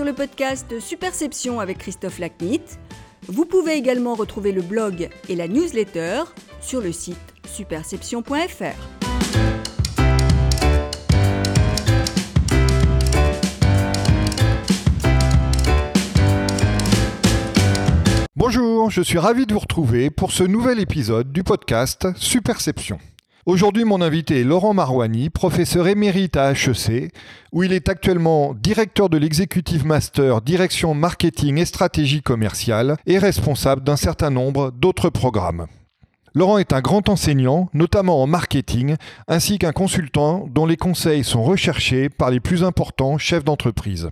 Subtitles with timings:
[0.00, 2.62] sur le podcast Superception avec Christophe Lacnit.
[3.28, 6.22] Vous pouvez également retrouver le blog et la newsletter
[6.62, 8.64] sur le site superception.fr.
[18.36, 22.98] Bonjour, je suis ravi de vous retrouver pour ce nouvel épisode du podcast Superception.
[23.50, 27.12] Aujourd'hui, mon invité est Laurent Marouani, professeur émérite à HEC,
[27.50, 33.82] où il est actuellement directeur de l'exécutive master direction marketing et stratégie commerciale et responsable
[33.82, 35.66] d'un certain nombre d'autres programmes.
[36.32, 38.94] Laurent est un grand enseignant, notamment en marketing,
[39.26, 44.10] ainsi qu'un consultant dont les conseils sont recherchés par les plus importants chefs d'entreprise.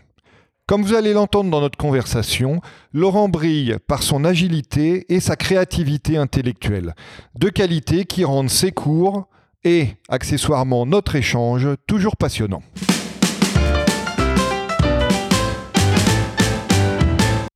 [0.68, 2.60] Comme vous allez l'entendre dans notre conversation,
[2.92, 6.94] Laurent brille par son agilité et sa créativité intellectuelle,
[7.34, 9.28] deux qualités qui rendent ses cours
[9.64, 12.62] et, accessoirement, notre échange toujours passionnant.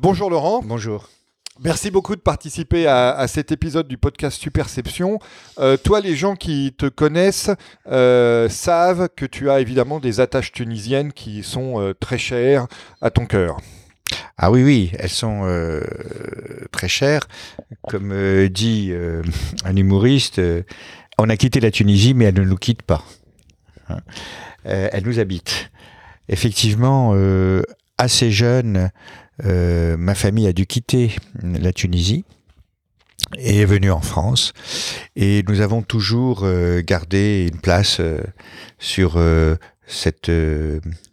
[0.01, 0.63] Bonjour Laurent.
[0.65, 1.11] Bonjour.
[1.65, 5.21] Merci beaucoup de participer à, cet épisode du podcast Superception.
[5.61, 7.53] Euh, toi, les gens qui te connaissent
[7.87, 12.67] euh, savent que tu as évidemment des attaches tunisiennes qui sont euh, très chères
[13.01, 13.59] à ton cœur.
[14.39, 15.49] Ah oui, oui, elles sont
[16.73, 17.29] très chères.
[17.89, 18.93] Comme dit
[19.65, 20.41] un humoriste,
[21.17, 23.05] on a quitté la Tunisie, mais elle ne nous quitte pas.
[23.89, 23.99] Hein.
[24.65, 25.71] elle nous habite.
[26.29, 27.15] Effectivement,
[27.99, 28.91] assez jeune,
[29.45, 32.25] euh, ma famille a dû quitter la Tunisie
[33.39, 34.53] et est venue en France.
[35.17, 38.21] Et nous avons toujours euh, gardé une place euh,
[38.79, 39.21] sur
[39.87, 40.31] cet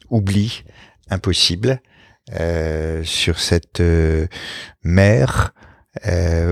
[0.09, 0.63] oubli
[1.09, 1.81] impossible,
[3.03, 3.81] sur cette
[4.83, 5.53] mer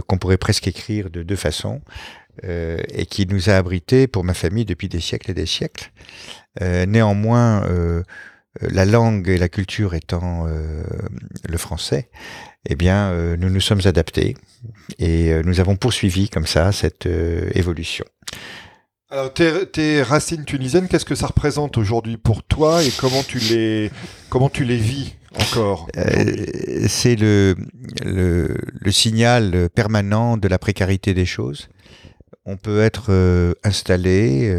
[0.08, 1.82] qu'on pourrait presque écrire de deux façons.
[2.44, 5.92] et qui nous a abrités pour ma famille depuis des siècles et des siècles.
[6.62, 7.64] néanmoins,
[8.62, 10.84] la langue et la culture étant euh,
[11.48, 12.10] le français,
[12.70, 14.36] eh bien, euh, nous nous sommes adaptés
[15.00, 17.08] et nous avons poursuivi comme ça cette
[17.54, 18.06] évolution.
[19.10, 23.90] Alors, tes, racines tunisiennes, qu'est-ce que ça représente aujourd'hui pour toi et comment tu les,
[24.30, 25.88] comment tu les vis encore
[26.88, 27.56] C'est le,
[28.04, 31.70] le, le, signal permanent de la précarité des choses.
[32.46, 34.54] On peut être installé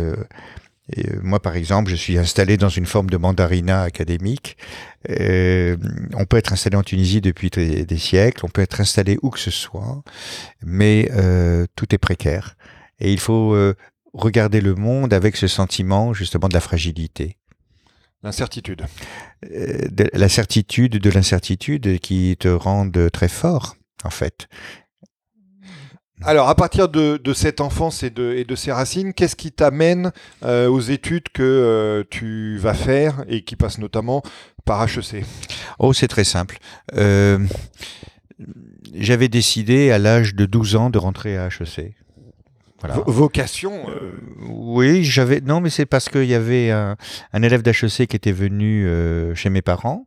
[0.92, 4.56] et euh, moi, par exemple, je suis installé dans une forme de mandarina académique.
[5.10, 5.76] Euh,
[6.14, 9.38] on peut être installé en Tunisie depuis des, siècles, on peut être installé où que
[9.38, 10.02] ce soit,
[10.62, 12.56] mais euh, tout est précaire.
[13.00, 13.74] Et il faut euh,
[14.12, 17.36] regarder le monde avec ce sentiment justement de la fragilité.
[18.22, 18.84] L'incertitude.
[19.52, 24.48] Euh, la certitude de l'incertitude qui te rendent très fort, en fait.
[26.24, 30.12] Alors, à partir de, cette enfance et de, et ses racines, qu'est-ce qui t'amène
[30.44, 34.22] euh, aux études que euh, tu vas faire et qui passent notamment
[34.64, 35.24] par HEC
[35.78, 36.58] Oh, c'est très simple.
[36.94, 37.38] Euh,
[38.94, 41.94] j'avais décidé à l'âge de 12 ans de rentrer à HEC.
[43.06, 43.86] Vocation
[44.48, 45.40] Oui, j'avais.
[45.40, 46.96] Non, mais c'est parce qu'il y avait un,
[47.32, 48.88] un élève d'HEC qui était venu
[49.34, 50.06] chez mes parents.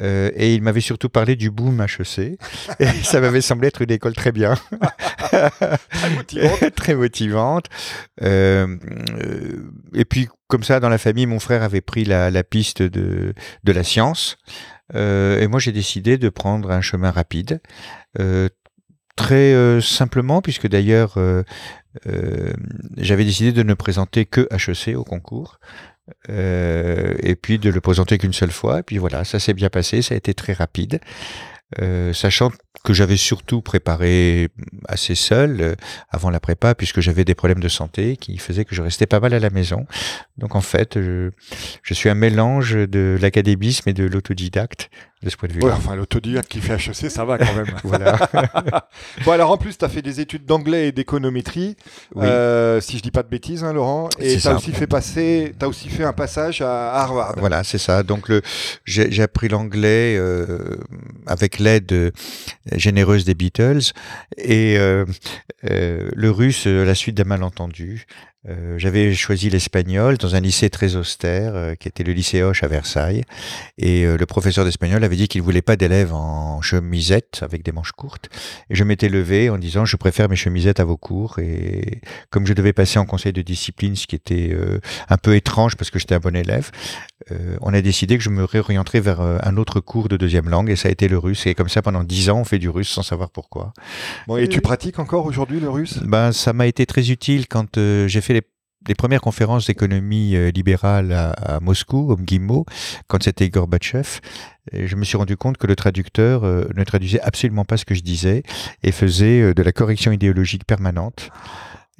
[0.00, 2.38] Euh, et il m'avait surtout parlé du boom HEC.
[2.78, 4.54] et ça m'avait semblé être une école très bien.
[5.20, 6.74] très motivante.
[6.76, 7.66] très motivante.
[8.22, 8.76] Euh,
[9.94, 13.34] et puis, comme ça, dans la famille, mon frère avait pris la, la piste de,
[13.64, 14.38] de la science.
[14.94, 17.60] Euh, et moi, j'ai décidé de prendre un chemin rapide.
[19.16, 21.18] très simplement, puisque d'ailleurs,
[22.96, 25.60] j'avais décidé de ne présenter que HEC au concours.
[26.28, 28.80] Euh, et puis de le présenter qu'une seule fois.
[28.80, 31.00] Et puis voilà, ça s'est bien passé, ça a été très rapide.
[31.80, 32.50] Euh, sachant
[32.82, 34.48] que j'avais surtout préparé
[34.88, 35.74] assez seul euh,
[36.08, 39.20] avant la prépa, puisque j'avais des problèmes de santé qui faisaient que je restais pas
[39.20, 39.86] mal à la maison.
[40.40, 41.30] Donc en fait, je,
[41.82, 44.90] je suis un mélange de l'académisme et de l'autodidacte
[45.22, 45.60] de ce point de vue.
[45.60, 47.66] Ouais, enfin, l'autodidacte qui fait HEC, ça va quand même.
[47.84, 48.18] voilà.
[49.24, 51.76] bon, alors en plus, tu as fait des études d'anglais et d'économétrie,
[52.16, 54.08] euh, si je dis pas de bêtises, hein, Laurent.
[54.18, 57.34] Et tu as aussi fait passer, as aussi fait un passage à Harvard.
[57.36, 58.02] Voilà, c'est ça.
[58.02, 58.40] Donc le,
[58.86, 60.78] j'ai appris l'anglais euh,
[61.26, 62.12] avec l'aide
[62.72, 63.92] généreuse des Beatles
[64.38, 65.04] et euh,
[65.70, 68.06] euh le russe à la suite d'un malentendu.
[68.48, 72.62] Euh, j'avais choisi l'espagnol dans un lycée très austère, euh, qui était le lycée Hoche
[72.62, 73.22] à Versailles.
[73.76, 77.72] Et euh, le professeur d'espagnol avait dit qu'il voulait pas d'élèves en chemisette avec des
[77.72, 78.30] manches courtes.
[78.70, 81.38] Et je m'étais levé en disant je préfère mes chemisettes à vos cours.
[81.38, 82.00] Et
[82.30, 84.56] comme je devais passer en conseil de discipline, ce qui était
[85.08, 86.70] un peu étrange parce que j'étais un bon élève,
[87.60, 90.70] on a décidé que je me réorienterais vers un autre cours de deuxième langue.
[90.70, 91.46] Et ça a été le russe.
[91.46, 93.72] Et comme ça, pendant dix ans, on fait du russe sans savoir pourquoi.
[94.26, 95.98] Bon, et tu pratiques encore aujourd'hui le russe?
[96.02, 98.29] Ben, ça m'a été très utile quand j'ai fait
[98.82, 102.64] des premières conférences d'économie euh, libérale à, Moscou, au MGIMO,
[103.08, 104.20] quand c'était Gorbatchev.
[104.72, 107.94] je me suis rendu compte que le traducteur euh, ne traduisait absolument pas ce que
[107.94, 108.42] je disais
[108.82, 111.30] et faisait euh, de la correction idéologique permanente.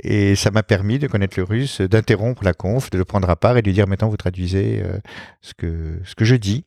[0.02, 3.36] Et ça m'a permis de connaître le russe, d'interrompre la conf, de le prendre à
[3.36, 4.82] part et de lui dire maintenant vous traduisez
[5.42, 6.64] ce que je dis.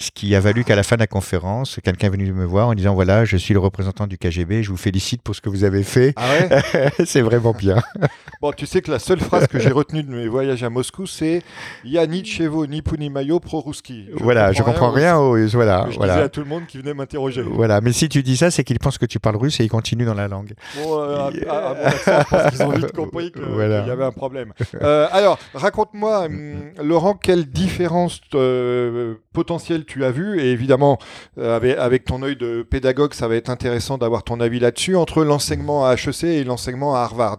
[0.00, 2.68] Ce qui a valu qu'à la fin de la conférence, quelqu'un est venu me voir
[2.68, 5.50] en disant voilà, je suis le représentant du KGB, je vous félicite pour ce que
[5.50, 6.14] vous avez fait.
[6.16, 7.76] Ah ouais c'est vraiment bien.
[8.40, 11.06] bon, tu sais que la seule phrase que j'ai retenue de mes voyages à Moscou,
[11.06, 11.42] c'est
[11.84, 14.06] Ya ni Chevo ni Punimayo pro-ruski.
[14.14, 15.18] Voilà, je comprends rien.
[15.18, 16.14] Au, voilà, je voilà.
[16.14, 17.42] disais à tout le monde qui venait m'interroger.
[17.42, 19.70] Voilà, mais si tu dis ça, c'est qu'ils pensent que tu parles russe et ils
[19.70, 20.54] continuent dans la langue.
[20.82, 23.86] Bon, euh, à, mon accent, parce qu'ils ont vite compris qu'il voilà.
[23.86, 24.54] y avait un problème.
[24.80, 30.98] Euh, alors, raconte-moi, hum, Laurent, quelle différence euh, potentielle tu as vue et évidemment
[31.38, 35.24] euh, avec, ton œil de pédagogue, ça va être intéressant d'avoir ton avis là-dessus, entre
[35.24, 37.38] l'enseignement à HEC et l'enseignement à Harvard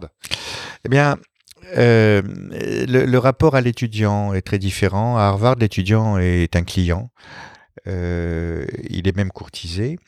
[0.84, 1.16] Eh bien,
[1.76, 2.20] euh,
[2.86, 5.16] le, rapport à l'étudiant est très différent.
[5.16, 7.10] À Harvard, l'étudiant est un client.
[7.88, 9.98] Euh, il est même courtisé.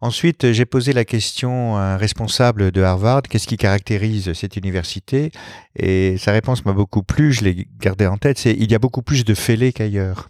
[0.00, 5.30] Ensuite, j'ai posé la question à un responsable de Harvard, qu'est-ce qui caractérise cette université?
[5.76, 8.78] Et sa réponse m'a beaucoup plu, je l'ai gardé en tête, c'est il y a
[8.78, 10.28] beaucoup plus de fêlés qu'ailleurs.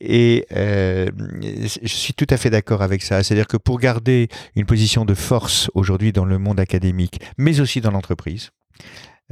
[0.00, 1.08] Et euh,
[1.82, 3.22] je suis tout à fait d'accord avec ça.
[3.22, 7.80] C'est-à-dire que pour garder une position de force aujourd'hui dans le monde académique, mais aussi
[7.80, 8.50] dans l'entreprise,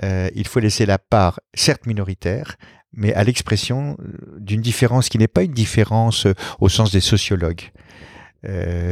[0.02, 2.56] euh, il faut laisser la part, certes minoritaire,
[2.92, 6.26] mais à l'expression euh, d'une différence qui n'est pas une différence
[6.60, 7.70] au sens des sociologues,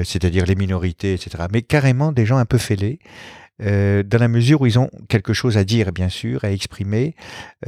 [0.04, 3.00] c'est-à-dire les minorités, etc., mais carrément des gens un peu fêlés,
[3.60, 7.14] euh, dans la mesure où ils ont quelque chose à dire, bien sûr, à exprimer.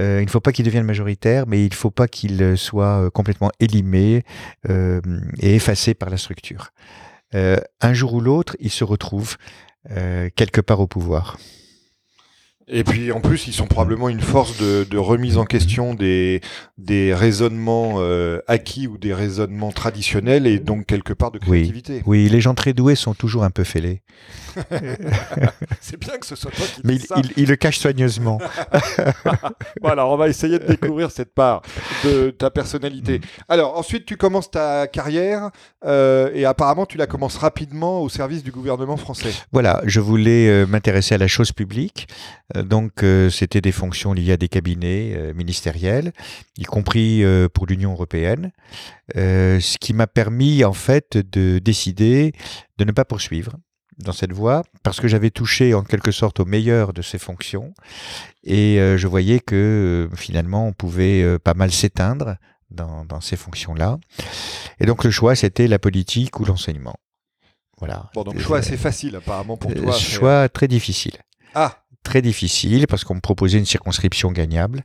[0.01, 3.05] Euh, il ne faut pas qu'ils deviennent majoritaires, mais il ne faut pas qu'ils soient
[3.05, 4.23] euh, complètement élimés
[4.69, 6.71] et effacés par la structure.
[7.33, 9.37] un jour ou l'autre, ils se retrouvent
[10.37, 11.39] quelque part au pouvoir.
[12.69, 16.41] Et puis en plus, ils sont probablement une force de, remise en question des,
[16.79, 18.01] des raisonnements
[18.47, 22.03] acquis ou des raisonnements traditionnels et donc quelque part de créativité.
[22.07, 24.03] Oui, oui les gens très doués sont toujours un peu fêlés.
[25.81, 28.41] c'est bien que ce soit toi qui Mais il, Il, le cache soigneusement.
[29.85, 31.63] alors on va essayer de découvrir cette part
[32.05, 33.19] de ta personnalité.
[33.19, 33.23] Mm.
[33.49, 35.51] Alors ensuite, tu commences ta carrière
[35.85, 39.33] euh, et apparemment tu la commences rapidement au service du gouvernement français.
[39.53, 42.09] Voilà, je voulais euh, m'intéresser à la chose publique.
[42.57, 46.13] Euh, donc c'était des fonctions liées à des cabinets ministériels,
[46.57, 47.23] y compris
[47.53, 48.53] pour l'Union européenne.
[49.15, 52.33] ce qui m'a permis en fait de décider
[52.79, 53.57] de ne pas poursuivre
[53.99, 57.73] dans cette voie parce que j'avais touché en quelque sorte au meilleur de ces fonctions
[58.43, 62.37] et euh, je voyais que euh, finalement on pouvait euh, pas mal s'éteindre
[62.71, 63.99] dans, dans, ces fonctions-là.
[64.81, 66.97] Et donc le choix c'était la politique ou l'enseignement.
[67.79, 68.11] Voilà.
[68.15, 69.93] Bon donc choix assez facile apparemment pour toi.
[69.93, 71.17] Choix très difficile.
[71.55, 74.85] Ah très difficile parce qu'on me proposait une circonscription gagnable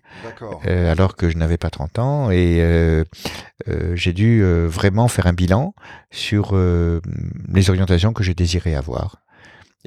[0.66, 3.04] euh, alors que je n'avais pas 30 ans et euh,
[3.68, 5.76] euh, j'ai dû vraiment faire un bilan
[6.10, 9.18] sur les orientations que je désirais avoir.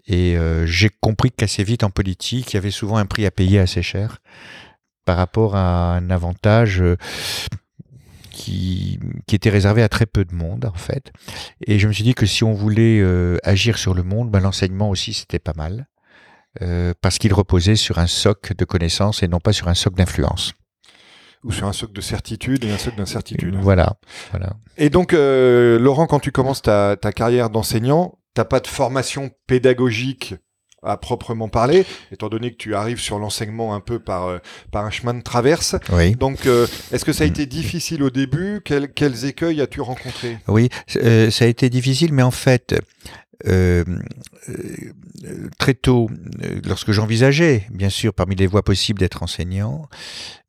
[0.06, 3.58] Et j'ai compris qu'assez vite en politique, il y avait souvent un prix à payer
[3.58, 4.18] assez cher
[5.04, 6.82] par rapport à un avantage
[8.30, 11.12] qui, qui, était réservé à très peu de monde en fait.
[11.66, 13.02] Et je me suis dit que si on voulait
[13.42, 15.86] agir sur le monde, ben, l'enseignement aussi c'était pas mal.
[16.60, 19.96] Euh, parce qu'il reposait sur un socle de connaissances et non pas sur un socle
[19.96, 20.52] d'influence.
[21.44, 23.56] Ou sur un socle de certitude et un socle d'incertitude.
[23.60, 23.96] Voilà,
[24.32, 24.52] voilà.
[24.76, 29.30] Et donc, euh, Laurent, quand tu commences ta, ta carrière d'enseignant, t'as pas de formation
[29.46, 30.34] pédagogique
[30.82, 34.38] à proprement parler, étant donné que tu arrives sur l'enseignement un peu par, euh,
[34.72, 35.76] par un chemin de traverse.
[35.92, 36.16] Oui.
[36.16, 38.60] Donc, euh, est-ce que ça a été difficile au début?
[38.64, 40.38] Quels, quels écueils as-tu rencontrés?
[40.48, 42.74] Oui, euh, ça a été difficile, mais en fait,
[43.46, 43.84] euh,
[44.48, 46.08] euh, très tôt,
[46.42, 49.88] euh, lorsque j'envisageais, bien sûr, parmi les voies possibles d'être enseignant,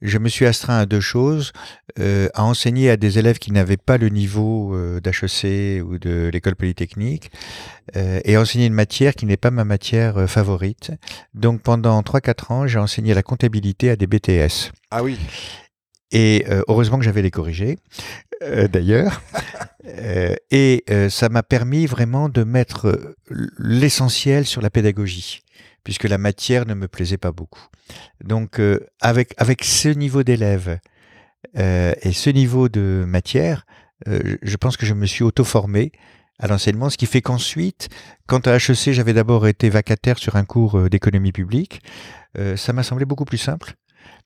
[0.02, 1.54] je me suis astreint à deux choses,
[1.98, 7.32] à enseigner à des élèves qui n'avaient pas le niveau d'HEC ou de l'école polytechnique,
[7.96, 10.92] et enseigner une matière qui n'est pas ma matière favorite.
[11.34, 14.72] Donc pendant 3-4 ans, j'ai enseigné la comptabilité à des BTS.
[14.92, 15.18] Ah oui.
[16.14, 17.78] Et heureusement que j'avais les corrigés.
[18.44, 19.22] Euh, d'ailleurs.
[19.86, 23.16] Euh, et euh, ça m'a permis vraiment de mettre
[23.60, 25.42] l'essentiel sur la pédagogie,
[25.84, 27.68] puisque la matière ne me plaisait pas beaucoup.
[28.24, 28.62] Donc,
[29.02, 30.80] avec, avec ce niveau d'élève
[31.54, 33.66] et ce niveau de matière,
[34.08, 35.92] je pense que je me suis auto-formé
[36.40, 37.90] à l'enseignement, ce qui fait qu'ensuite,
[38.26, 41.82] quand à HEC, j'avais d'abord été vacataire sur un cours d'économie publique,
[42.56, 43.76] ça m'a semblé beaucoup plus simple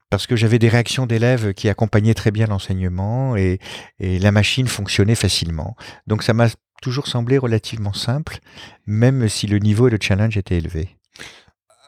[0.09, 3.59] parce que j'avais des réactions d'élèves qui accompagnaient très bien l'enseignement et,
[3.99, 5.75] la machine fonctionnait facilement.
[6.07, 6.47] Donc ça m'a
[6.81, 8.39] toujours semblé relativement simple,
[8.85, 10.89] même si le niveau et le challenge étaient élevés.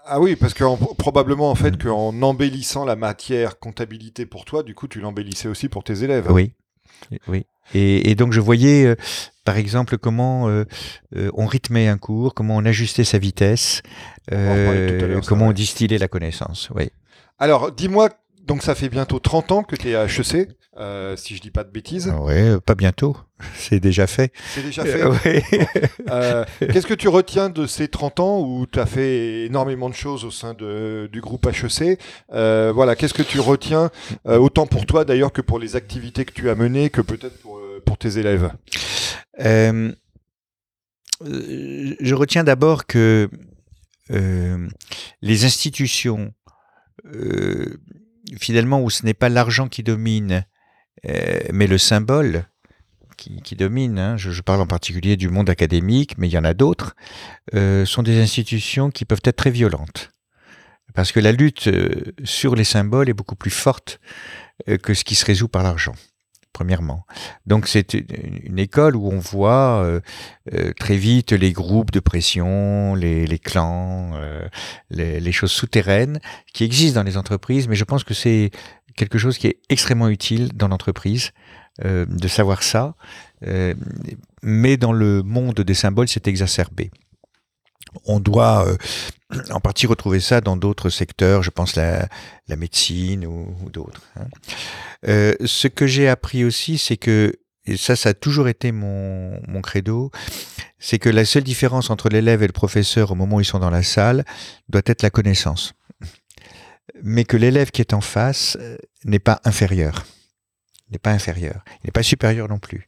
[0.06, 1.78] Ah oui, parce que en- probablement en fait Mm.
[1.84, 6.32] qu'en embellissant la matière comptabilité pour toi, du coup tu l'embellissais aussi pour tes élèves.
[6.32, 6.54] Oui,
[7.28, 7.46] oui.
[7.76, 8.96] Et, et donc je voyais, euh,
[9.46, 10.66] par exemple, comment euh,
[11.16, 13.84] euh, on rythmait un cours, comment on ajustait sa vitesse,
[15.28, 16.70] comment on distillait la connaissance.
[16.74, 16.90] Oui.
[17.39, 18.10] Alors dis-moi,
[18.43, 21.51] donc ça fait bientôt 30 ans que tu es à HEC, euh, si je dis
[21.51, 22.08] pas de bêtises.
[22.22, 23.15] Ouais, euh, pas bientôt.
[23.55, 24.34] C'est déjà fait.
[24.53, 25.01] C'est déjà fait.
[25.03, 25.43] Euh, ouais.
[26.10, 29.93] Euh, Qu'est-ce que tu retiens de ces 30 ans où tu as fait énormément de
[29.96, 32.00] choses au sein de, du groupe HEC
[32.34, 33.89] Euh, Voilà, qu'est-ce que tu retiens,
[34.27, 37.38] euh, autant pour toi d'ailleurs que pour les activités que tu as menées, que peut-être
[37.41, 38.51] pour, euh, pour tes élèves?
[41.22, 43.29] Je retiens d'abord que
[44.12, 44.67] euh,
[45.22, 46.34] les institutions,
[47.06, 47.77] euh,
[48.39, 50.46] finalement, où ce n'est pas l'argent qui domine,
[51.08, 52.46] euh, mais le symbole
[53.44, 56.53] qui, domine, hein, je, parle en particulier du monde académique, mais il y en a
[56.53, 56.96] d'autres,
[57.53, 60.12] euh, sont des institutions qui peuvent être très violentes.
[60.94, 61.70] Parce que la lutte
[62.24, 64.00] sur les symboles est beaucoup plus forte
[64.82, 65.94] que ce qui se résout par l'argent
[66.53, 67.06] premièrement.
[67.46, 70.01] Donc c'est une, école où on voit euh,
[70.53, 74.48] euh, très vite les groupes de pression, les, clans, euh,
[74.89, 76.20] les, choses souterraines
[76.53, 78.51] qui existent dans les entreprises, mais je pense que c'est
[78.96, 81.32] quelque chose qui est extrêmement utile dans l'entreprise
[81.82, 82.96] de savoir ça.
[84.44, 86.91] Mais dans le monde des symboles, c'est exacerbé.
[88.05, 88.77] On doit euh,
[89.51, 92.08] en partie retrouver ça dans d'autres secteurs, je pense la,
[92.48, 94.01] la médecine ou, d'autres.
[94.19, 94.27] hein.
[95.08, 97.34] Euh, ce que j'ai appris aussi, c'est que,
[97.65, 100.12] et ça, ça a toujours été mon, credo,
[100.79, 103.60] c'est que la seule différence entre l'élève et le professeur au moment où ils sont
[103.60, 104.25] dans la salle
[104.67, 105.74] doit être la connaissance.
[107.03, 110.05] Mais que l'élève qui est en face euh, n'est pas inférieur.
[110.91, 111.63] N'est pas inférieur.
[111.75, 112.88] Il n'est pas supérieur non plus.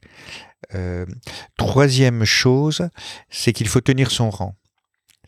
[1.58, 2.88] Troisième chose,
[3.28, 4.56] c'est qu'il faut tenir son rang.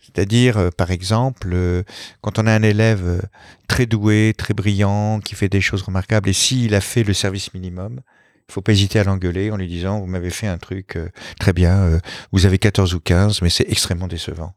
[0.04, 1.82] C'est-à-dire, euh, par exemple, euh,
[2.20, 3.20] quand on a un élève euh,
[3.68, 7.54] très doué, très brillant, qui fait des choses remarquables, et s'il a fait le service
[7.54, 8.00] minimum,
[8.48, 10.98] il faut pas hésiter à l'engueuler en lui disant, vous m'avez fait un truc
[11.40, 11.98] très bien,
[12.30, 14.52] vous avez 14 ou 15, mais c'est extrêmement décevant.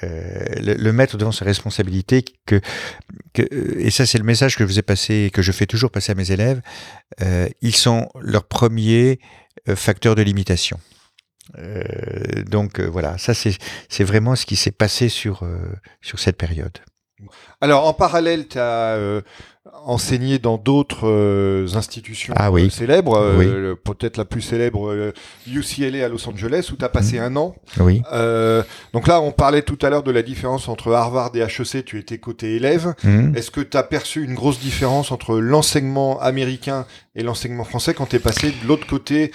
[0.00, 2.62] Le, mettre devant ses responsabilités, que,
[3.34, 3.42] que,
[3.78, 6.12] et ça c'est le message que je vous ai passé, que je fais toujours passer
[6.12, 6.62] à mes élèves,
[7.60, 9.20] ils sont leur premier
[9.74, 10.80] facteur de limitation.
[11.58, 15.58] Euh, donc euh, voilà, ça c'est vraiment ce qui s'est passé sur euh,
[16.00, 16.78] sur cette période.
[17.60, 19.20] Alors, en parallèle, tu as euh,
[19.86, 22.70] enseigné dans d'autres euh, institutions Ah oui.
[22.70, 23.76] célèbres, euh, Oui.
[23.84, 25.12] peut-être la plus célèbre,
[25.46, 27.54] UCLA à Los Angeles, où tu as passé un an.
[27.80, 28.02] Oui.
[28.92, 31.98] Donc là, on parlait tout à l'heure de la différence entre Harvard et HEC, tu
[31.98, 32.94] étais côté élève.
[33.04, 33.34] Mhm.
[33.36, 38.06] Est-ce que tu as perçu une grosse différence entre l'enseignement américain et l'enseignement français quand
[38.06, 39.32] tu es passé de l'autre côté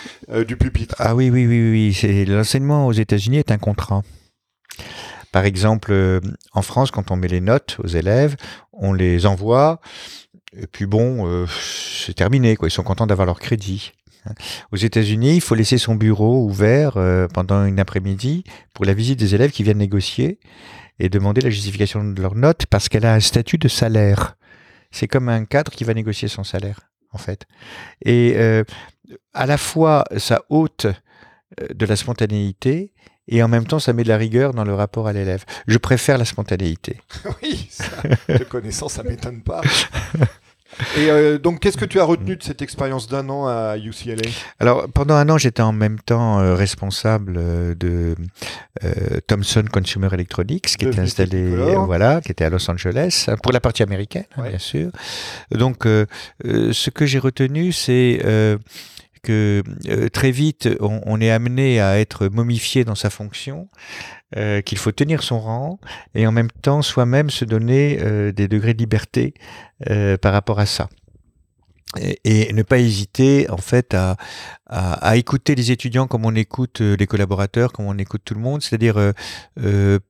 [0.48, 0.96] du pupitre?
[1.00, 2.25] Ah oui, oui, oui, oui.
[2.25, 4.01] L'enseignement aux États-Unis est un contrat.
[5.31, 6.19] Par exemple, euh,
[6.53, 8.36] en France, quand on met les notes aux élèves,
[8.74, 9.79] on les envoie,
[10.57, 12.67] et puis bon, euh, c'est terminé, quoi.
[12.67, 13.91] Ils sont contents d'avoir leur crédit.
[14.25, 14.33] hein.
[14.71, 18.43] Aux États-Unis, il faut laisser son bureau ouvert euh, pendant une après-midi
[18.74, 20.39] pour la visite des élèves qui viennent négocier
[20.98, 24.36] et demander la justification de leur note parce qu'elle a un statut de salaire.
[24.91, 26.79] C'est comme un cadre qui va négocier son salaire,
[27.13, 27.45] en fait.
[28.03, 28.36] Et
[29.33, 30.88] à la fois, ça ôte
[31.74, 32.91] de la spontanéité
[33.29, 35.45] et en même temps, ça met de la rigueur dans le rapport à l'élève.
[35.67, 36.98] Je préfère la spontanéité.
[37.43, 37.86] Oui, ça,
[38.27, 39.62] te connaissant, ça m'étonne pas.
[40.98, 44.29] Et euh, donc, qu'est-ce que tu as retenu de cette expérience d'un an à UCLA
[44.59, 48.15] Alors, pendant un an, j'étais en même temps euh, responsable euh, de
[49.27, 53.59] Thomson Consumer Electronics, qui était installé, voilà, qui était à Los Angeles, hein, pour la
[53.59, 54.91] partie américaine, hein, bien sûr.
[55.51, 58.19] Donc, ce que j'ai retenu, c'est
[59.21, 63.69] que euh, très vite, on, est amené à être momifié dans sa fonction,
[64.38, 65.79] euh, qu'il faut tenir son rang
[66.15, 69.33] et en même temps soi-même se donner euh, des degrés de liberté
[70.21, 70.89] par rapport à ça.
[72.23, 74.17] Et, ne pas hésiter en fait à,
[75.15, 79.13] écouter les étudiants comme on écoute les collaborateurs, comme on écoute tout le monde, c'est-à-dire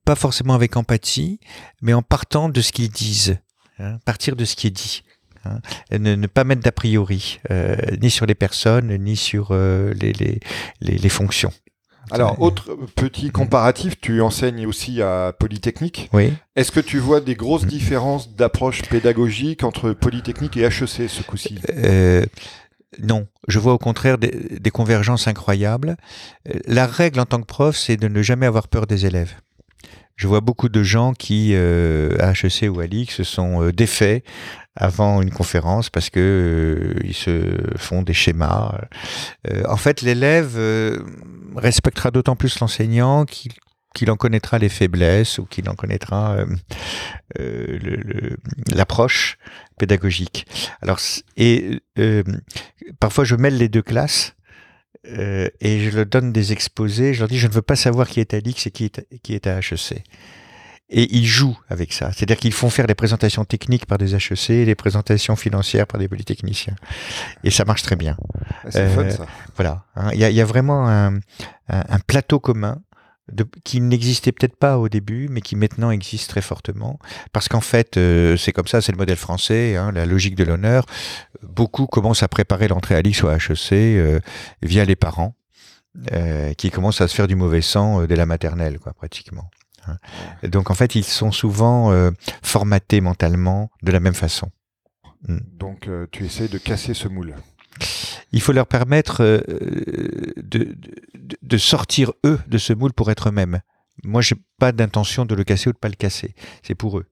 [0.05, 1.39] pas forcément avec empathie,
[1.81, 3.37] mais en partant de ce qu'ils disent,
[3.77, 5.03] hein, partir de ce qui est dit.
[5.45, 5.59] Hein.
[5.91, 10.13] Ne, ne pas mettre d'a priori, euh, ni sur les personnes, ni sur euh, les,
[10.13, 10.39] les,
[10.81, 11.51] les, les fonctions.
[12.11, 16.09] Alors, autre petit comparatif, tu enseignes aussi à Polytechnique.
[16.11, 16.33] Oui.
[16.55, 21.59] Est-ce que tu vois des grosses différences d'approche pédagogique entre Polytechnique et HEC ce coup-ci?
[21.69, 22.25] Euh,
[22.97, 25.97] non, je vois au contraire des, des convergences incroyables.
[26.47, 29.35] Euh, La règle en tant que prof, c'est de ne jamais avoir peur des élèves.
[30.19, 33.71] Je vois beaucoup de gens qui, euh, à HEC ou à l'IX, se sont euh,
[33.71, 34.25] défaits
[34.75, 38.77] avant une conférence parce que euh, ils se font des schémas.
[39.65, 40.59] En fait, l'élève
[41.55, 43.53] respectera d'autant plus l'enseignant qu'il
[43.95, 46.37] qu'il en connaîtra les faiblesses ou qu'il en connaîtra
[48.71, 49.37] l'approche
[49.79, 50.45] pédagogique.
[50.81, 50.99] Alors,
[51.37, 51.81] et
[52.99, 54.35] parfois je mêle les deux classes.
[55.05, 58.19] Et je leur donne des exposés, je leur dis je ne veux pas savoir qui
[58.19, 60.03] est à l'X et qui est, qui est à HEC.
[60.91, 62.11] Et ils jouent avec ça.
[62.11, 66.07] C'est-à-dire qu'ils font faire les présentations techniques par des HEC, les présentations financières par des
[66.07, 66.75] polytechniciens.
[67.43, 68.17] Et ça marche très bien.
[68.69, 69.27] C'est euh, fun ça.
[69.55, 69.83] Voilà.
[69.95, 70.09] Hein.
[70.13, 71.19] Il y, y, a vraiment un,
[71.67, 72.81] un, plateau commun
[73.31, 76.99] de, qui n'existait peut-être pas au début, mais qui maintenant existe très fortement.
[77.31, 80.43] Parce qu'en fait, euh, c'est comme ça, c'est le modèle français, hein, la logique de
[80.43, 80.85] l'honneur.
[81.43, 84.19] Beaucoup commencent à préparer l'entrée à l'IX ou à HEC euh,
[84.61, 85.35] via les parents,
[86.11, 89.49] euh, qui commencent à se faire du mauvais sang dès la maternelle, quoi, pratiquement.
[89.87, 89.97] Hein.
[90.43, 91.93] Donc en fait, ils sont souvent
[92.43, 94.51] formatés mentalement de la même façon.
[95.27, 95.39] Hmm.
[95.53, 97.35] Donc tu essaies de casser ce moule.
[98.31, 99.41] Il faut leur permettre euh,
[100.37, 100.75] de,
[101.41, 103.61] de, sortir eux de ce moule pour être eux-mêmes.
[104.03, 106.35] Moi, j'ai pas d'intention de le casser ou de pas le casser.
[106.63, 107.07] C'est pour eux.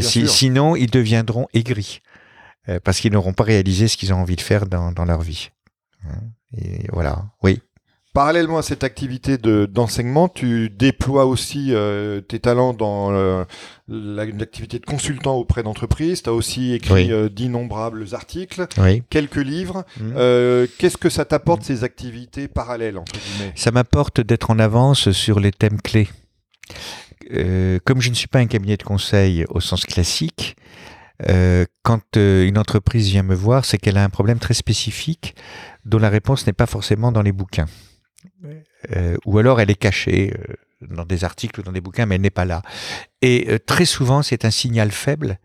[0.00, 2.00] sinon, ils deviendront aigris
[2.82, 5.50] parce qu'ils n'auront pas réalisé ce qu'ils ont envie de faire dans, dans leur vie.
[6.06, 6.20] Hein.
[6.56, 7.26] Et voilà.
[7.42, 7.60] Oui.
[8.14, 13.44] Parallèlement à cette activité d'enseignement, tu déploies aussi euh, tes talents dans euh,
[13.88, 16.22] l'activité de consultant auprès d'entreprises.
[16.22, 18.68] Tu as aussi écrit euh, d'innombrables articles,
[19.10, 19.84] quelques livres.
[19.98, 20.12] Mmh.
[20.78, 23.52] Qu'est-ce que ça t'apporte ces activités parallèles entre guillemets?
[23.56, 26.08] Ça m'apporte d'être en avance sur les thèmes clés.
[27.84, 30.54] comme je ne suis pas un cabinet de conseil au sens classique,
[31.82, 35.34] quand une entreprise vient me voir, c'est qu'elle a un problème très spécifique
[35.84, 37.66] dont la réponse n'est pas forcément dans les bouquins.
[38.94, 40.54] Euh, ou alors elle est cachée euh,
[40.94, 42.62] dans des articles ou dans des bouquins, mais elle n'est pas là.
[43.22, 45.38] Et euh, très souvent, c'est un signal faible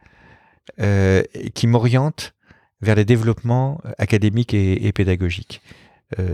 [1.55, 2.35] qui m'oriente
[2.79, 5.61] vers les développements académiques et, pédagogiques.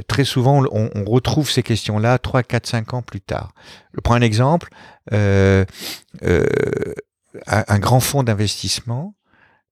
[0.07, 3.53] très souvent, on, retrouve ces questions-là 3, 4, 5 ans plus tard.
[3.93, 4.67] Je prends un exemple.
[5.09, 5.65] un,
[7.79, 9.15] grand fonds d'investissement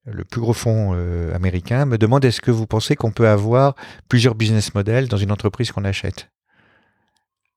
[0.06, 0.93] le plus gros fonds
[1.36, 3.75] américain, me demande est-ce que vous pensez qu'on peut avoir
[4.08, 6.29] plusieurs business models dans une entreprise qu'on achète?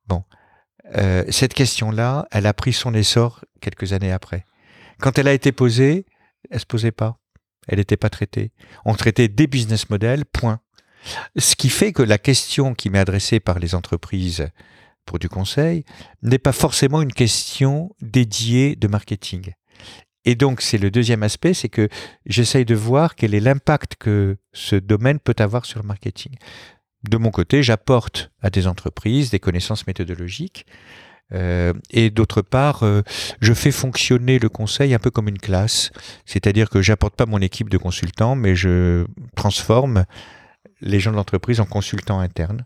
[0.08, 0.24] Bon,
[0.96, 4.44] euh, cette question-là, elle a pris son essor quelques années après.
[5.00, 6.06] Quand elle a été posée,
[6.50, 7.18] elle se posait pas.
[7.68, 8.52] Elle n'était pas traitée.
[8.84, 10.60] On traitait des business models, point.
[11.36, 14.48] Ce qui fait que la question qui m'est adressée par les entreprises
[15.04, 15.84] pour du conseil
[16.22, 19.52] n'est pas forcément une question dédiée de marketing.
[20.24, 21.88] Et donc, c'est le deuxième aspect, c'est que
[22.26, 26.34] j'essaye de voir quel est l'impact que ce domaine peut avoir sur le marketing
[27.08, 30.66] de mon côté, j'apporte à des entreprises des connaissances méthodologiques.
[31.32, 33.02] Euh, et d'autre part, euh,
[33.40, 35.90] je fais fonctionner le conseil un peu comme une classe,
[36.24, 40.04] c'est-à-dire que j'apporte pas mon équipe de consultants, mais je transforme
[40.80, 42.64] les gens de l'entreprise en consultants internes.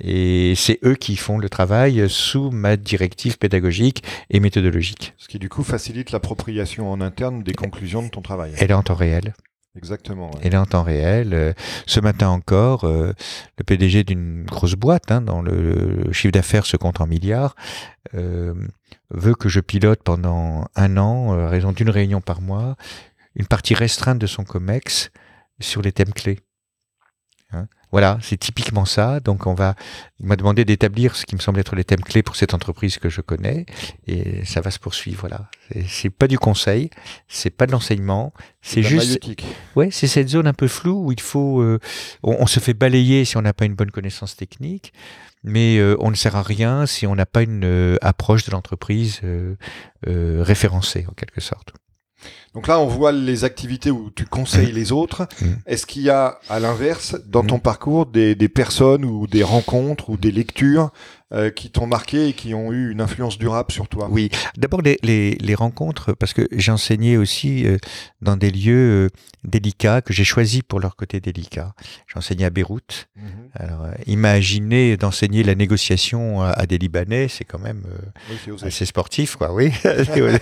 [0.00, 5.14] Et c'est eux qui font le travail sous ma directive pédagogique et méthodologique.
[5.18, 8.54] Ce qui du coup facilite l'appropriation en interne des conclusions de ton travail.
[8.58, 9.34] Elle est en temps réel.
[9.76, 10.30] Exactement.
[10.36, 10.56] Ouais.
[10.56, 11.52] En temps réel, euh,
[11.86, 13.12] ce matin encore, euh,
[13.58, 17.56] le PDG d'une grosse boîte, hein, dont le, chiffre d'affaires se compte en milliards,
[18.14, 18.54] euh,
[19.10, 22.76] veut que je pilote pendant un an, à raison d'une réunion par mois,
[23.34, 25.10] une partie restreinte de son COMEX
[25.60, 26.38] sur les thèmes clés.
[27.54, 27.68] Hein.
[27.94, 29.20] Voilà, c'est typiquement ça.
[29.20, 29.76] Donc, on va,
[30.18, 32.98] il m'a demandé d'établir ce qui me semble être les thèmes clés pour cette entreprise
[32.98, 33.66] que je connais,
[34.08, 35.20] et ça va se poursuivre.
[35.20, 35.48] Voilà,
[35.86, 36.90] c'est pas du conseil,
[37.28, 39.20] c'est pas de l'enseignement, c'est juste,
[39.76, 41.78] ouais, c'est cette zone un peu floue où il faut, euh,
[42.24, 44.92] on, se fait balayer si on n'a pas une bonne connaissance technique,
[45.44, 48.50] mais euh, on ne sert à rien si on n'a pas une euh, approche de
[48.50, 49.20] l'entreprise
[50.02, 51.74] référencée en quelque sorte.
[52.54, 55.26] Donc là, on voit les activités où tu conseilles les autres.
[55.40, 55.46] Mmh.
[55.66, 57.60] Est-ce qu'il y a, à l'inverse, dans ton mmh.
[57.60, 60.90] parcours, des, des, personnes ou des rencontres ou des lectures
[61.34, 64.82] euh, qui t'ont marqué et qui ont eu une influence durable sur toi Oui, d'abord
[64.82, 67.76] les, les, les, rencontres, parce que j'ai enseigné aussi euh,
[68.20, 69.08] dans des lieux euh,
[69.42, 71.74] délicats que j'ai choisis pour leur côté délicat.
[72.06, 73.08] J'ai enseigné à Beyrouth.
[73.16, 73.24] Mhm.
[73.54, 77.82] Alors, imaginez d'enseigner la négociation à, des Libanais, c'est quand même
[78.62, 79.52] assez sportif, quoi.
[79.52, 79.72] Oui.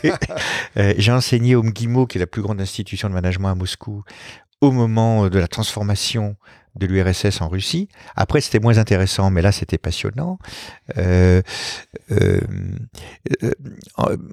[0.77, 4.03] j'ai enseigné au MGIMO, qui est la plus grande institution de management à Moscou,
[4.61, 6.37] au moment de la transformation
[6.77, 7.89] de l'URSS en Russie.
[8.17, 10.39] Après, c'était moins intéressant, mais là, c'était passionnant.
[10.99, 11.43] Euh,
[12.11, 12.41] euh,
[13.43, 13.53] euh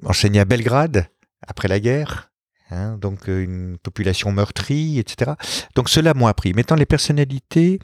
[0.04, 1.06] enseigné à Belgrade
[1.46, 2.30] après la guerre.
[2.72, 5.32] Hein, donc une population meurtrie, etc.
[5.74, 6.54] Donc cela m'a appris.
[6.54, 7.80] Mettant les personnalités,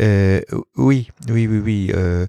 [0.00, 0.40] euh,
[0.76, 1.92] oui, oui, oui, oui.
[1.94, 2.26] Euh,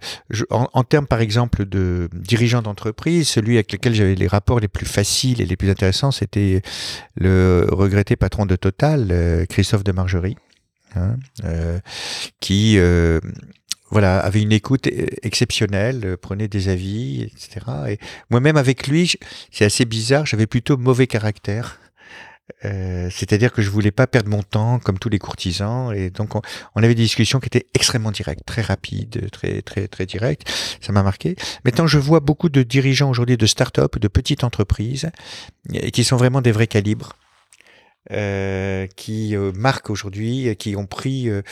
[0.52, 4.68] en, en, termes, par exemple, de dirigeants d'entreprise, celui avec lequel j'avais les rapports les
[4.68, 6.62] plus faciles et les plus intéressants, c'était
[7.16, 10.36] le regretté patron de Total, Christophe de Margerie.
[10.96, 11.80] Hein, euh,
[12.42, 13.22] qui euh,
[13.92, 17.66] voilà, avait une écoute euh, exceptionnelle, euh, prenait des avis, etc.
[17.90, 17.98] Et
[18.30, 19.14] moi-même avec lui,
[19.52, 21.78] c'est assez bizarre, j'avais plutôt mauvais caractère.
[22.64, 26.42] C'est-à-dire que je voulais pas perdre mon temps comme tous les courtisans, et donc on,
[26.76, 30.52] avait des discussions qui étaient extrêmement directes, très rapides, très très très directes.
[30.82, 31.38] Ça m'a marqué.
[31.64, 35.10] Maintenant, je vois beaucoup de dirigeants aujourd'hui de start-up, de petites entreprises,
[35.94, 37.16] qui sont vraiment des vrais calibres.
[38.10, 41.44] Euh, qui euh, marquent aujourd'hui, euh, qui ont pris euh,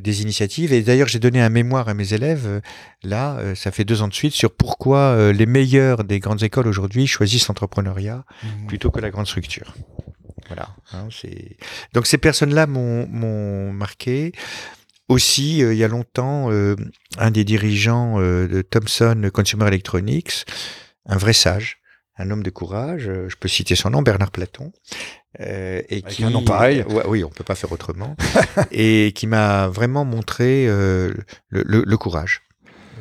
[0.00, 0.72] des initiatives.
[0.72, 2.62] Et d'ailleurs, j'ai donné un mémoire à mes élèves,
[3.02, 7.06] là, ça fait deux ans de suite, sur pourquoi les meilleurs des grandes écoles aujourd'hui
[7.06, 8.24] choisissent l'entrepreneuriat
[8.66, 9.74] plutôt que la grande structure.
[10.46, 10.68] Voilà.
[10.92, 11.08] hein.
[11.92, 14.32] Donc ces personnes-là m'ont, marqué.
[15.08, 20.46] Aussi, il y a longtemps, un des dirigeants de Thomson Consumer Electronics,
[21.04, 21.78] un vrai sage,
[22.18, 24.72] un homme de courage, je peux citer son nom, Bernard Platon,
[25.40, 26.82] euh, et Avec qui un nom pareil.
[26.88, 28.16] Ouais, oui, on peut pas faire autrement,
[28.70, 31.12] et qui m'a vraiment montré euh,
[31.48, 32.42] le, le- le courage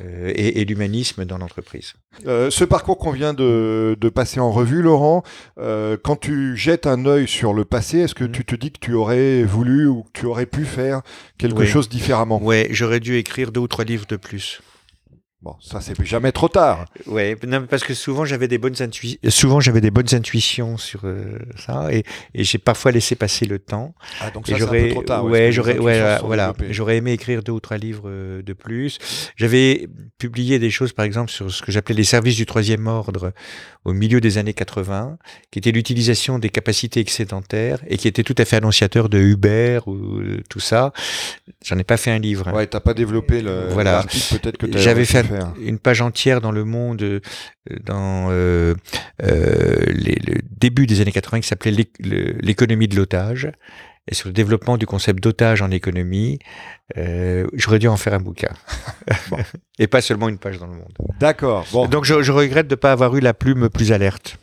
[0.04, 1.93] euh, et, et l'humanisme dans l'entreprise.
[2.26, 5.24] Ce parcours qu'on vient de, de passer en revue, Laurent,
[5.58, 8.32] quand tu jettes un œil sur le passé, est-ce que Mhm.
[8.32, 11.02] tu te dis que tu aurais voulu ou que tu aurais pu faire
[11.38, 11.67] quelque Oui.
[11.67, 12.41] chose différemment?
[12.41, 14.62] Ouais, j'aurais dû écrire deux ou trois livres de plus.
[15.45, 16.86] Bon, ça c'est jamais trop tard.
[17.05, 17.38] Ouais,
[17.69, 21.93] parce que souvent j'avais des bonnes intui- souvent j'avais des bonnes intuitions sur euh, ça
[21.93, 22.03] et,
[22.34, 23.93] et j'ai parfois laissé passer le temps.
[24.21, 25.23] Ah, donc ça c'est un peu trop tard.
[25.23, 28.97] ouais, j'aurais, ouais, intuitions voilà, j'aurais aimé écrire deux ou trois livres euh, de plus.
[29.36, 33.31] J'avais publié des choses, par exemple, sur ce que j'appelais les services du troisième ordre
[33.84, 35.19] au milieu des années 80,
[35.51, 39.81] qui était l'utilisation des capacités excédentaires et qui était tout à fait annonciateur de Uber
[39.86, 40.91] ou euh, tout ça.
[41.63, 42.51] J'en ai pas fait un livre.
[42.51, 44.03] Ouais, t'as pas développé le Voilà.
[44.31, 45.54] peut-être que J'avais fait faire.
[45.62, 47.19] une page entière dans le monde euh,
[47.84, 48.76] dans euh,
[49.24, 53.52] euh, les- le début des années 80 qui s'appelait l'économie de l'otage
[54.08, 56.38] et sur le développement du concept d'otage en économie.
[56.98, 58.54] Euh, J'aurais dû en faire un bouquin
[59.30, 59.38] Bon.
[59.80, 60.93] et pas seulement une page dans le monde.
[61.19, 61.65] D'accord.
[61.71, 61.88] Bon.
[61.88, 64.38] Donc je, je regrette de ne pas avoir eu la plume plus alerte.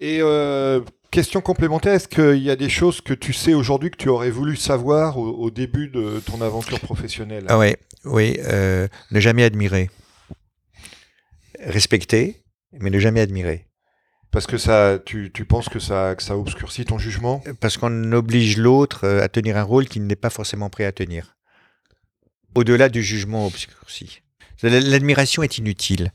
[0.00, 0.20] Et
[1.12, 4.30] question complémentaire, est-ce qu'il y a des choses que tu sais aujourd'hui que tu aurais
[4.30, 7.44] voulu savoir au, au début de ton aventure professionnelle?
[7.48, 9.88] Ah ouais, oui, euh, ne jamais admirer.
[11.64, 13.66] Respecter, mais ne jamais admirer.
[14.30, 17.42] Parce que ça, tu, tu penses que ça, que ça obscurcit ton jugement?
[17.60, 20.92] Parce qu'on oblige l'autre euh, à tenir un rôle qu'il n'est pas forcément prêt à
[20.92, 21.36] tenir.
[22.56, 24.22] Au-delà du jugement obscurci.
[24.62, 26.12] L'admiration est inutile.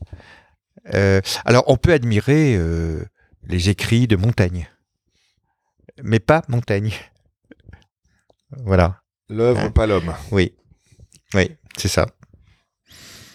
[0.94, 3.04] Euh, alors, on peut admirer euh,
[3.44, 4.68] les écrits de Montaigne,
[6.02, 6.92] mais pas Montaigne.
[8.64, 9.00] Voilà.
[9.28, 10.12] L'œuvre, Hein pas l'homme.
[10.32, 10.52] Oui.
[11.34, 12.06] Oui, c'est ça.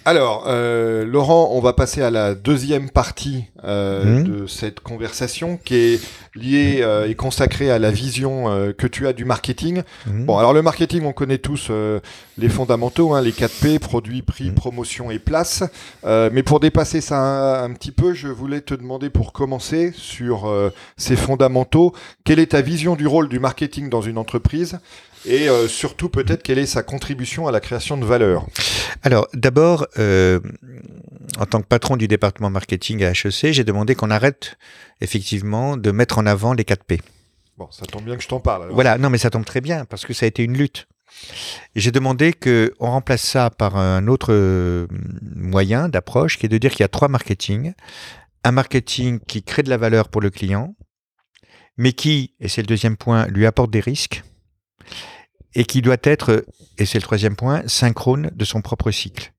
[0.08, 4.24] Alors, euh, Laurent, on va passer à la deuxième partie euh, Mhm.
[4.24, 6.02] de cette conversation qui est
[6.36, 9.82] liée euh, et consacrée à la vision euh, que tu as du marketing.
[10.06, 10.26] Mhm.
[10.26, 12.00] Bon, alors le marketing, on connaît tous euh,
[12.38, 14.54] les fondamentaux, hein, les 4 P, produit, prix, Mhm.
[14.54, 15.64] promotion et place.
[16.06, 19.92] Euh, mais pour dépasser ça un, un petit peu, je voulais te demander pour commencer
[19.96, 24.78] sur euh, ces fondamentaux, quelle est ta vision du rôle du marketing dans une entreprise?
[25.26, 28.46] Et euh, surtout peut-être quelle est sa contribution à la création de valeur?
[29.04, 30.40] Alors, d'abord, euh,
[31.40, 34.58] en tant que patron du département marketing à HEC, j'ai demandé qu'on arrête
[35.02, 37.02] effectivement de mettre en avant les 4 P.
[37.58, 38.64] Bon, ça tombe bien que je t'en parle.
[38.64, 38.76] alors.
[38.76, 40.88] Voilà, non, mais ça tombe très bien parce que ça a été une lutte.
[41.76, 44.88] J'ai demandé qu'on remplace ça par un autre euh,
[45.22, 47.74] moyen d'approche qui est de dire qu'il y a trois marketing.
[48.44, 50.76] Un marketing qui crée de la valeur pour le client,
[51.78, 54.24] mais qui, et c'est le deuxième point, lui apporte des risques
[55.56, 56.46] et qui doit être,
[56.78, 59.34] et c'est le troisième point, synchrone de son propre cycle.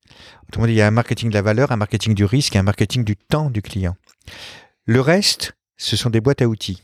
[0.48, 2.59] Autrement dit, il y a un marketing de la valeur, un marketing du risque et
[2.59, 3.96] un marketing du temps du client.
[4.87, 6.83] Le reste, ce sont des boîtes à outils.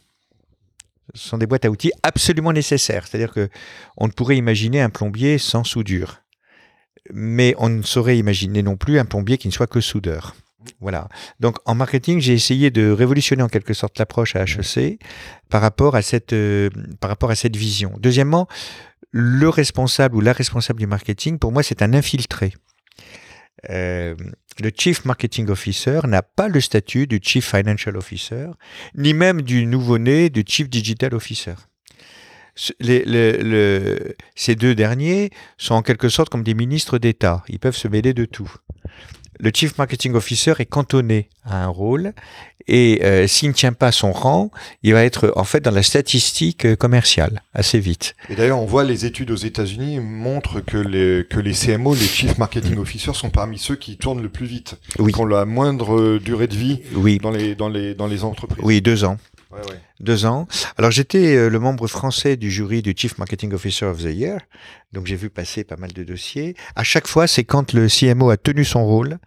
[1.15, 3.07] Ce sont des boîtes à outils absolument nécessaires.
[3.07, 3.49] C'est-à-dire que
[3.97, 6.21] on ne pourrait imaginer un plombier sans soudure.
[7.13, 10.35] Mais on ne saurait imaginer non plus un plombier qui ne soit que soudeur.
[10.81, 11.09] Voilà.
[11.41, 14.99] Donc en marketing, j'ai essayé de révolutionner en quelque sorte l'approche à HEC
[15.49, 17.93] par rapport à cette, euh, par rapport à cette vision.
[17.99, 18.47] Deuxièmement,
[19.13, 22.55] le responsable ou la responsable du marketing, pour moi, c'est un infiltré.
[23.71, 24.15] Euh,
[24.61, 28.49] le Chief Marketing Officer n'a pas le statut du Chief Financial Officer,
[28.97, 31.55] ni même du nouveau-né du Chief Digital Officer.
[34.35, 37.45] Ces deux derniers sont en quelque sorte comme des ministres d'État.
[37.49, 38.53] Ils peuvent se mêler de tout.
[39.45, 42.13] Le Chief Marketing Officer est cantonné à un rôle
[42.69, 44.53] et euh, s'il ne tient pas son rang,
[44.85, 48.15] il va être en fait dans la statistique euh, commerciale assez vite.
[48.31, 52.07] Et d'ailleurs, on voit les études aux États-Unis montrent que les, que les CMO, les
[52.07, 55.13] Chief Marketing Officers, sont parmi ceux qui tournent le plus vite, Oui.
[55.13, 58.23] qui ont la moindre euh, durée de vie Oui, dans les, dans les, dans les
[58.23, 58.63] entreprises.
[58.65, 59.19] oui, deux ans.
[59.51, 59.81] Ouais, ouais.
[59.99, 60.47] Deux ans.
[60.79, 64.39] Alors j'étais euh, le membre français du jury du Chief Marketing Officer of the Year,
[64.93, 66.55] donc j'ai vu passer pas mal de dossiers.
[66.77, 69.19] À chaque fois, c'est quand le CMO a tenu son rôle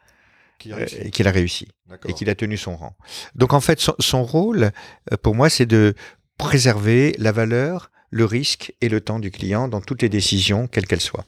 [0.67, 2.09] Euh, qu'il a réussi D'accord.
[2.09, 2.95] et qu'il a tenu son rang.
[3.35, 4.71] Donc en fait, son, son rôle,
[5.11, 5.93] euh, pour moi, c'est de
[6.37, 10.87] préserver la valeur, le risque et le temps du client dans toutes les décisions, quelles
[10.87, 11.25] qu'elles soient.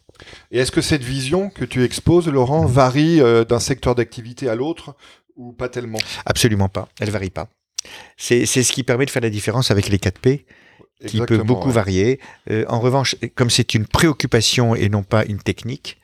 [0.52, 4.56] Et est-ce que cette vision que tu exposes, Laurent, varie euh, d'un secteur d'activité à
[4.56, 4.96] l'autre
[5.36, 6.00] ou pas tellement?
[6.26, 6.90] Absolument pas.
[7.00, 7.50] Elle varie pas.
[8.18, 10.46] C'est c'est ce qui permet de faire la différence avec les 4 P,
[11.06, 11.74] qui peut beaucoup ouais.
[11.74, 12.20] varier.
[12.50, 16.00] Euh, en revanche, comme c'est une préoccupation et non pas une technique,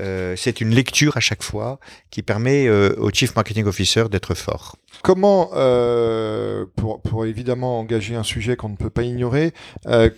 [0.00, 1.78] euh, c'est une lecture à chaque fois
[2.10, 4.76] qui permet euh, au Chief Marketing Officer d'être fort.
[5.02, 9.52] Comment, euh, pour, pour évidemment engager un sujet qu'on ne peut pas ignorer,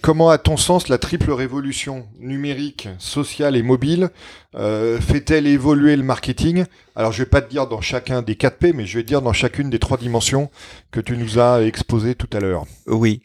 [0.01, 4.11] comment, à ton sens, la triple révolution numérique, sociale et mobile
[4.55, 6.65] fait-elle évoluer le marketing?
[6.95, 9.09] Alors, je vais pas te dire dans chacun des 4 P, mais je vais te
[9.09, 10.51] dire dans chacune des trois dimensions
[10.91, 12.65] que tu nous as exposées tout à l'heure.
[12.87, 13.23] Oui,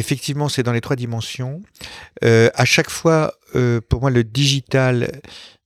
[0.00, 1.62] effectivement, c'est dans les trois dimensions.
[2.24, 5.20] Euh, à chaque fois, euh, pour moi, le digital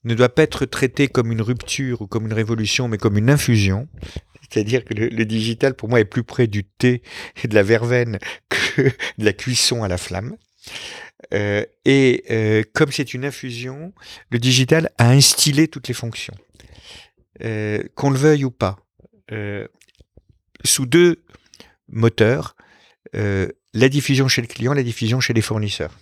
[0.04, 3.30] ne doit pas être traité comme une rupture ou comme une révolution, mais comme une
[3.30, 3.88] infusion.
[4.50, 7.02] C'est-à-dire que le, digital, pour moi, est plus près du thé
[7.42, 8.18] et de la verveine
[8.48, 8.82] que
[9.18, 10.36] de la cuisson à la flamme.
[11.32, 13.94] Euh, et euh, comme c'est une infusion,
[14.30, 16.34] le digital a instillé toutes les fonctions,
[17.40, 18.78] qu'on le veuille ou pas,
[20.64, 21.24] sous deux
[21.88, 22.56] moteurs,
[23.74, 25.98] la diffusion chez le client, la diffusion chez les fournisseurs.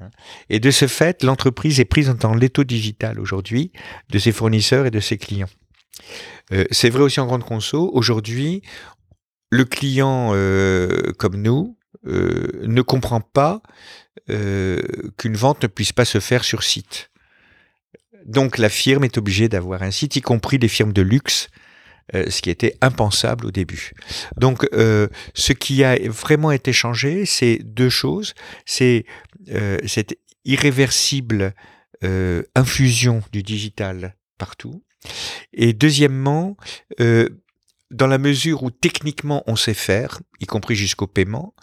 [0.00, 0.10] Hein.
[0.50, 3.72] Et de ce fait, l'entreprise est prise dans l'étau digital aujourd'hui
[4.10, 5.48] de ses fournisseurs et de ses clients.
[6.52, 7.90] Euh, c'est vrai aussi en grande conso.
[7.94, 8.62] Aujourd'hui,
[9.50, 13.62] le client euh, comme nous euh, ne comprend pas
[14.28, 17.10] qu'une vente ne puisse pas se faire sur site.
[18.24, 21.48] Donc la firme est obligée d'avoir un site, y compris les firmes de luxe,
[22.14, 23.92] euh, ce qui était impensable au début.
[24.36, 28.34] Donc euh, ce qui a vraiment été changé, c'est deux choses.
[28.66, 29.04] C'est
[29.50, 31.54] euh, cette irréversible
[32.04, 34.82] euh, infusion du digital partout.
[35.52, 36.56] Et deuxièmement,
[37.00, 37.28] euh,
[37.90, 41.54] dans la mesure où techniquement on sait faire, y compris jusqu'au paiement,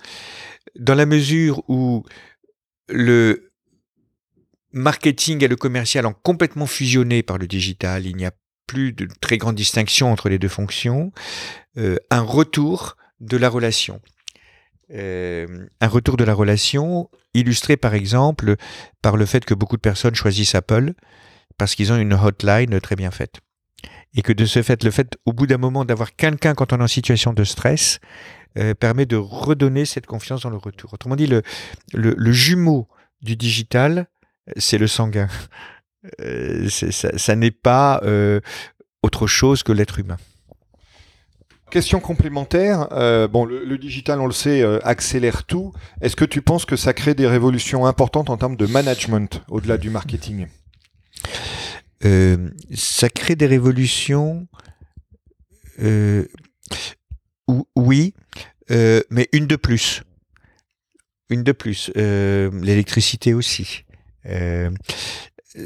[0.78, 2.06] dans la mesure où
[2.88, 3.52] le
[4.72, 8.32] marketing et le commercial ont complètement fusionné par le digital, il n'y a
[8.70, 11.12] plus de très grande distinction entre les deux fonctions,
[11.78, 14.00] euh, un retour de la relation.
[14.94, 18.58] Euh, un retour de la relation illustré par exemple
[19.02, 20.94] par le fait que beaucoup de personnes choisissent Apple
[21.58, 23.40] parce qu'ils ont une hotline très bien faite.
[24.14, 26.78] Et que de ce fait, le fait au bout d'un moment d'avoir quelqu'un quand on
[26.78, 28.00] est en situation de stress
[28.58, 30.94] euh, permet de redonner cette confiance dans le retour.
[30.94, 32.88] Autrement dit, le, jumeau
[33.24, 34.08] du digital,
[34.58, 35.28] c'est le sanguin.
[36.22, 38.40] Euh, ça ça n'est pas euh,
[39.04, 40.18] autre chose que l'être humain.
[41.72, 42.88] Question complémentaire.
[42.94, 45.72] euh, bon, le, le digital, on le sait, euh, accélère tout.
[46.02, 49.78] Est-ce que tu penses que ça crée des révolutions importantes en termes de management au-delà
[49.78, 50.48] du marketing?
[52.06, 54.48] Euh, ça crée des révolutions.
[57.48, 58.14] ou- oui,
[58.70, 60.02] mais une de plus.
[61.30, 61.92] Une de plus.
[61.96, 63.86] L'électricité aussi.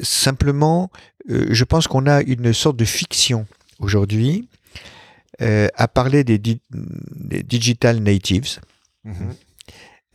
[0.02, 0.89] Simplement,
[1.30, 3.46] euh, je pense qu'on a une sorte de fiction
[3.80, 4.48] aujourd'hui
[5.41, 8.60] euh, à parler des, di- des digital natives.
[9.04, 9.34] Mhm.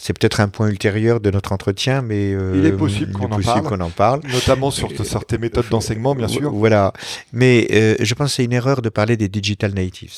[0.01, 3.33] C'est peut-être un point ultérieur de notre entretien, mais euh, Il est possible qu'on en
[3.37, 4.21] en parle.
[4.33, 6.53] Notamment sur tes méthodes d'enseignement, bien sûr.
[6.53, 6.93] Voilà.
[7.33, 7.67] Mais
[7.99, 10.15] je pense que c'est une erreur de parler des digital natives.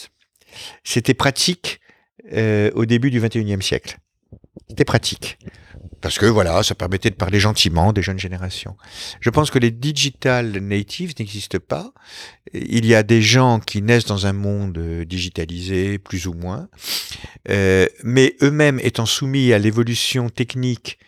[0.85, 1.81] C'était pratique
[2.31, 3.97] au début du 21e siècle.
[4.69, 5.39] C'était pratique.
[6.01, 8.77] Parce que voilà, ça permettait de parler gentiment des jeunes générations.
[9.21, 11.93] Je pense que les digital natives n'existent pas.
[12.55, 16.69] Il y a des gens qui naissent dans un monde euh, digitalisé, plus ou moins,
[17.51, 20.99] euh, mais eux-mêmes étant soumis à l'évolution technique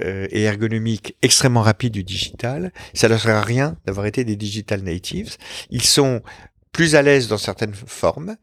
[0.00, 4.36] euh, et ergonomique extrêmement rapide du digital, ça ne sert à rien d'avoir été des
[4.36, 5.36] digital natives.
[5.70, 6.22] Ils sont
[6.70, 8.36] plus à l'aise dans certaines formes,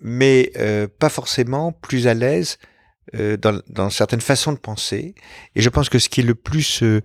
[0.00, 0.52] mais
[0.98, 2.58] pas forcément plus à l'aise
[3.14, 5.14] dans, dans certaines façons de penser.
[5.54, 7.00] Et je pense que ce qui est le plus euh,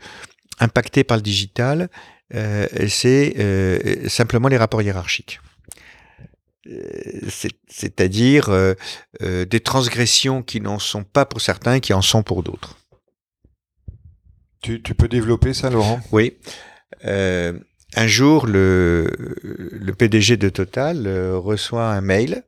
[0.59, 1.89] impacté par le digital,
[2.35, 5.39] euh, c'est euh, simplement les rapports hiérarchiques.
[6.67, 6.79] Euh,
[7.29, 8.73] c'est- C'est-à-dire euh,
[9.21, 12.77] euh, des transgressions qui n'en sont pas pour certains et qui en sont pour d'autres.
[14.61, 15.99] Tu, tu peux développer ça, Laurent?
[16.11, 16.37] Oui.
[17.05, 17.53] Euh,
[17.95, 19.11] un jour, le,
[19.43, 22.43] le PDG de Total euh, reçoit un mail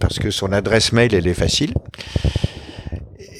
[0.00, 1.74] parce que son adresse mail, elle est facile.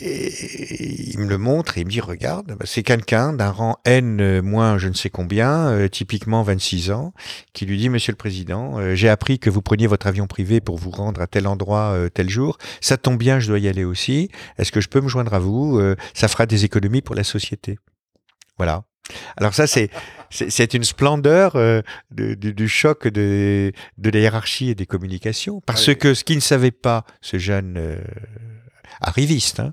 [0.02, 3.78] Et il me le montre et il me dit regarde, bah, c'est quelqu'un d'un rang
[3.84, 7.12] N euh, moins je ne sais combien, euh, typiquement 26 ans,
[7.52, 10.60] qui lui dit Monsieur le Président, euh, j'ai appris que vous preniez votre avion privé
[10.60, 12.58] pour vous rendre à tel endroit tel jour.
[12.80, 14.30] Ça tombe bien, je dois y aller aussi.
[14.58, 15.80] Est-ce que je peux me joindre à vous
[16.14, 17.78] Ça fera des économies pour la société.
[18.56, 18.84] Voilà.
[19.36, 19.90] Alors ça, c'est
[20.30, 21.56] c'est une splendeur
[22.10, 26.70] du, choc de, de la hiérarchie et des communications, parce que ce qu'il ne savait
[26.70, 27.98] pas, ce jeune
[29.00, 29.72] arriviste, hein,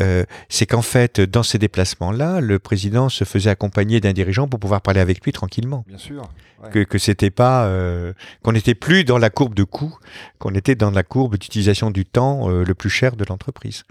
[0.00, 4.60] euh, c'est qu'en fait, dans ces déplacements-là, le président se faisait accompagner d'un dirigeant pour
[4.60, 5.84] pouvoir parler avec lui tranquillement.
[5.86, 6.22] Bien sûr.
[6.70, 8.12] Que, que c'était pas, euh,
[8.44, 9.98] qu'on n'était plus dans la courbe de coût,
[10.38, 13.82] qu'on était dans la courbe d'utilisation du temps euh, le plus cher de l'entreprise.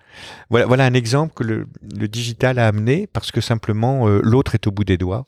[0.50, 4.68] Voilà, voilà un exemple que le, le digital a amené parce que simplement l'autre est
[4.68, 5.28] au bout des doigts.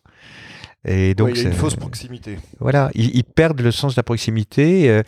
[0.85, 2.37] Et donc, il y a une fausse proximité.
[2.59, 4.89] Voilà, ils, perdent le sens de la proximité.
[4.89, 5.01] Euh,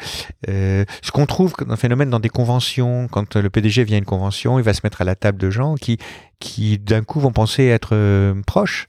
[0.47, 4.05] euh, ce qu'on trouve un phénomène dans des conventions, quand le PDG vient à une
[4.05, 5.97] convention, il va se mettre à la table de gens qui,
[6.39, 8.87] qui d'un coup vont penser être euh, proches.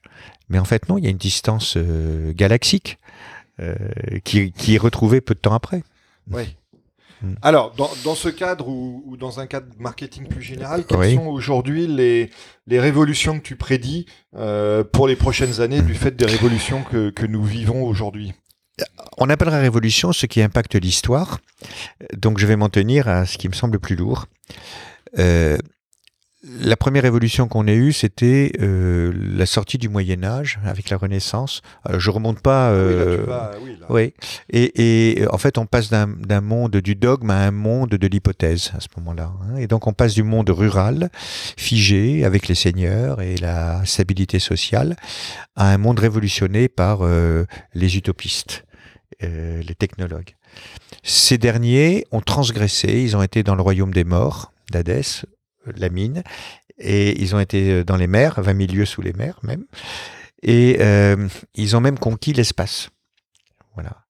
[0.48, 1.76] Mais en fait, non, il y a une distance
[2.36, 2.98] galaxique
[4.22, 5.82] qui, qui, est retrouvée peu de temps après.
[6.30, 6.56] Oui.
[7.22, 7.34] Mm.
[7.42, 12.30] Alors, dans, ce cadre ou, dans un cadre marketing plus général, quelles sont aujourd'hui les,
[12.66, 17.10] les révolutions que tu prédis euh, pour les prochaines années du fait des révolutions que,
[17.10, 18.32] que nous vivons aujourd'hui?
[19.16, 21.38] On appellera révolution ce qui impacte l'histoire,
[22.14, 24.26] donc je vais m'en tenir à ce qui me semble plus lourd.
[25.18, 25.56] Euh,
[26.66, 30.96] la première évolution qu'on ait eue, c'était euh, la sortie du Moyen Âge avec la
[30.96, 31.62] Renaissance.
[31.84, 32.70] Alors, je remonte pas.
[32.70, 33.24] Euh,
[33.88, 34.12] oui,
[34.50, 38.72] Et, et, en fait, on passe d'un monde du dogme à un monde de l'hypothèse
[38.76, 39.32] à ce moment-là.
[39.42, 39.58] Hein.
[39.58, 41.08] Et donc, on passe du monde rural,
[41.56, 44.96] figé, avec les seigneurs et la stabilité sociale,
[45.54, 48.64] à un monde révolutionné par euh, les utopistes,
[49.20, 50.34] les technologues.
[51.04, 55.24] Ces derniers ont transgressé, ils ont été dans le royaume des morts d'Hadès,
[55.76, 56.22] la mine,
[56.78, 59.64] et ils ont été euh, dans les mers, 20 000 lieues sous les mers même,
[60.42, 62.90] et euh, ils ont même conquis l'espace.
[63.74, 64.04] Voilà.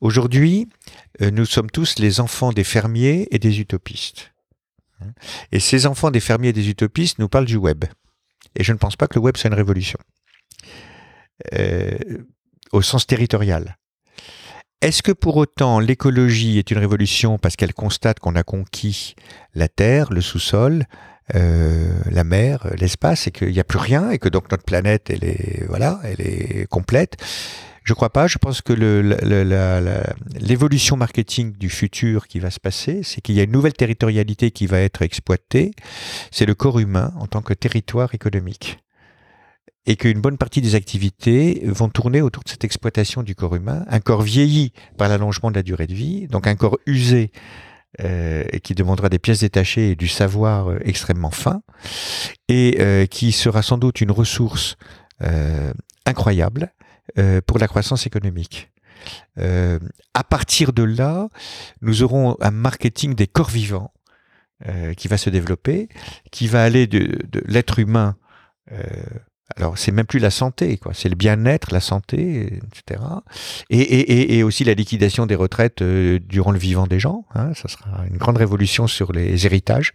[0.00, 0.68] Aujourd'hui,
[1.20, 4.32] euh, nous sommes tous les enfants des fermiers et des utopistes.
[5.50, 7.86] Et ces enfants des fermiers et des utopistes nous parlent du web.
[8.54, 9.98] Et je ne pense pas que le web soit une révolution.
[12.72, 13.78] au sens territorial.
[14.82, 19.14] Est-ce que pour autant l'écologie est une révolution parce qu'elle constate qu'on a conquis
[19.54, 20.86] la Terre, le sous-sol,
[21.34, 25.10] euh, la mer, l'espace, et qu'il n'y a plus rien, et que donc notre planète,
[25.10, 27.18] elle est, voilà, elle est complète?
[27.84, 28.26] Je crois pas.
[28.26, 28.72] Je pense que
[30.40, 34.50] l'évolution marketing du futur qui va se passer, c'est qu'il y a une nouvelle territorialité
[34.50, 35.72] qui va être exploitée.
[36.30, 38.78] C'est le corps humain en tant que territoire économique
[39.86, 43.84] et qu'une bonne partie des activités vont tourner autour de cette exploitation du corps humain,
[43.88, 47.32] un corps vieilli par l'allongement de la durée de vie, donc un corps usé
[47.98, 51.62] euh, qui demandera des pièces détachées et du savoir euh, extrêmement fin,
[52.46, 54.76] et euh, qui sera sans doute une ressource
[56.06, 56.72] incroyable
[57.46, 58.70] pour la croissance économique.
[59.36, 61.28] à partir de là,
[61.82, 63.92] nous aurons un marketing des corps vivants
[64.96, 65.90] qui va se développer,
[66.30, 68.16] qui va aller de l'être humain
[69.56, 70.92] alors, c'est même plus la santé, quoi.
[70.94, 73.00] C'est le bien-être, la santé, etc.
[73.68, 77.24] Et, aussi la liquidation des retraites euh, durant le vivant des gens.
[77.34, 77.52] Hein.
[77.54, 79.92] Ça sera une grande révolution sur les héritages,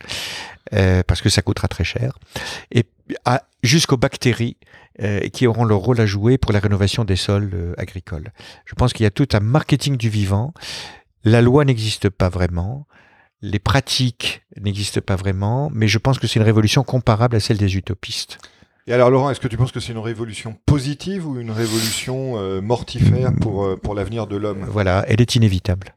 [0.74, 2.20] euh, parce que ça coûtera très cher.
[2.72, 2.86] Et
[3.64, 4.58] jusqu'aux bactéries
[5.02, 8.32] euh, qui auront leur rôle à jouer pour la rénovation des sols agricoles.
[8.66, 10.54] Je pense qu'il y a tout un marketing du vivant.
[11.24, 12.88] La loi n'existe pas vraiment.
[13.42, 17.58] Les pratiques n'existent pas vraiment, mais je pense que c'est une révolution comparable à celle
[17.58, 18.40] des utopistes.
[18.88, 22.38] Et alors Laurent, est-ce que tu penses que c'est une révolution positive ou une révolution
[22.38, 24.64] euh, mortifère pour, euh, pour l'avenir de l'homme?
[24.70, 25.96] Voilà, elle est inévitable.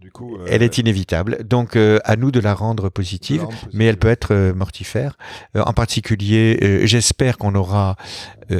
[0.00, 1.44] du coup, euh, Elle est inévitable.
[1.44, 5.18] Donc à nous de la rendre positive, mais elle peut être mortifère.
[5.54, 7.96] en particulier, j'espère qu'on aura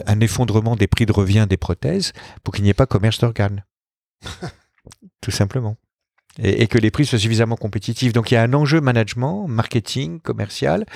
[0.07, 2.13] un effondrement des prix de revient des prothèses
[2.45, 3.65] pour qu'il n'y ait pas commerce d'organes.
[5.23, 5.77] Tout simplement.
[6.39, 8.13] Et, et, que les prix soient suffisamment compétitifs.
[8.13, 10.87] Donc il y a un enjeu management, marketing, commercial,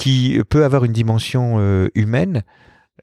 [0.00, 2.42] qui peut avoir une dimension euh, humaine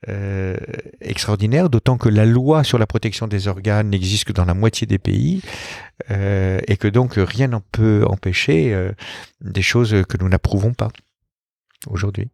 [0.10, 0.58] euh,
[1.00, 4.88] extraordinaire, d'autant que la loi sur la protection des organes n'existe que dans la moitié
[4.88, 5.44] des pays,
[6.10, 8.76] euh, et que donc rien n'en peut empêcher
[9.42, 10.90] des choses que nous n'approuvons pas
[11.88, 12.30] aujourd'hui.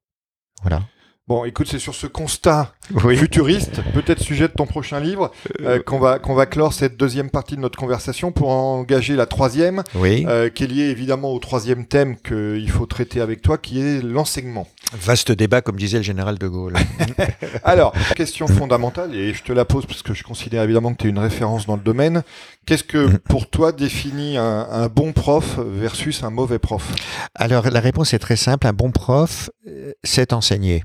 [0.61, 0.83] Voilà.
[1.29, 2.73] Bon, écoute, c'est sur ce constat
[3.05, 3.15] Oui.
[3.15, 7.29] futuriste, peut-être sujet de ton prochain livre, euh, qu'on va, qu'on va clore cette deuxième
[7.29, 10.25] partie de notre conversation pour engager la troisième, Oui.
[10.27, 14.01] euh, qui est liée évidemment au troisième thème qu'il faut traiter avec toi, qui est
[14.03, 14.67] l'enseignement.
[14.91, 16.73] Vaste débat, comme disait le général de Gaulle.
[17.63, 21.07] Alors, question fondamentale, et je te la pose parce que je considère évidemment que tu
[21.07, 22.23] es une référence dans le domaine.
[22.65, 23.17] Qu'est-ce que Mhm.
[23.19, 26.91] pour toi définit un, un bon prof versus un mauvais prof?
[27.33, 28.67] Alors, la réponse est très simple.
[28.67, 30.83] Un bon prof euh, sait enseigner.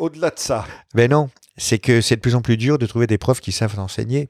[0.00, 1.28] Au-delà de ça, Ben non,
[1.58, 4.28] c'est que c'est de plus en plus dur de trouver des profs qui savent enseigner.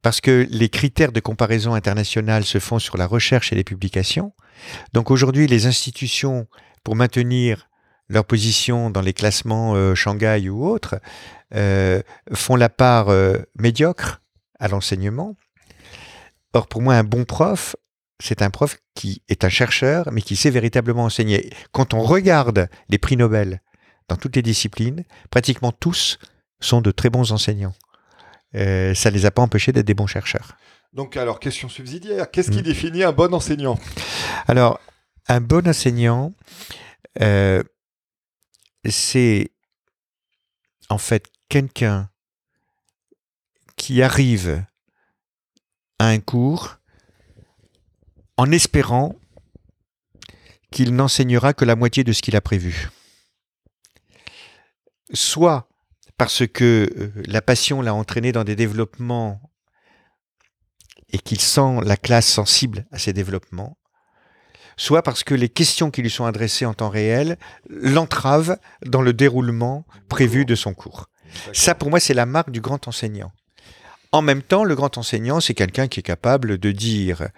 [0.00, 4.32] Parce que les critères de comparaison internationale se font sur la recherche et les publications.
[4.94, 6.46] Donc aujourd'hui, les institutions,
[6.82, 7.68] pour maintenir
[8.08, 10.98] leur position dans les classements euh, Shanghai ou autres,
[11.54, 12.00] euh,
[12.32, 14.22] font la part euh, médiocre
[14.58, 15.36] à l'enseignement.
[16.54, 17.76] Or, pour moi, un bon prof,
[18.18, 21.50] c'est un prof qui est un chercheur, mais qui sait véritablement enseigner.
[21.70, 23.60] Quand on regarde les prix Nobel
[24.12, 26.18] dans toutes les disciplines, pratiquement tous
[26.60, 27.74] sont de très bons enseignants.
[28.54, 30.52] Euh, ça ne les a pas empêchés d'être des bons chercheurs.
[30.92, 32.64] donc alors question subsidiaire, qu'est-ce qui Mhm.
[32.64, 33.78] définit un bon enseignant?
[34.46, 34.78] Alors,
[35.28, 36.34] un bon enseignant,
[37.22, 37.62] euh,
[38.86, 39.50] c'est
[40.90, 42.10] en fait quelqu'un
[43.76, 44.62] qui arrive
[45.98, 46.76] à un cours
[48.36, 49.16] en espérant
[50.70, 52.90] qu'il n'enseignera que la moitié de ce qu'il a prévu.
[55.12, 55.68] Soit
[56.16, 59.40] parce que euh, la passion l'a entraîné dans des développements
[61.12, 63.76] et qu'il sent la classe sensible à ces développements,
[64.76, 67.36] soit parce que les questions qui lui sont adressées en temps réel
[67.68, 68.56] l'entravent
[68.86, 71.08] dans le déroulement prévu de son cours.
[71.52, 73.32] Ça, pour moi, c'est la marque du grand enseignant.
[74.12, 77.28] En même temps, le grand enseignant, c'est quelqu'un qui est capable de dire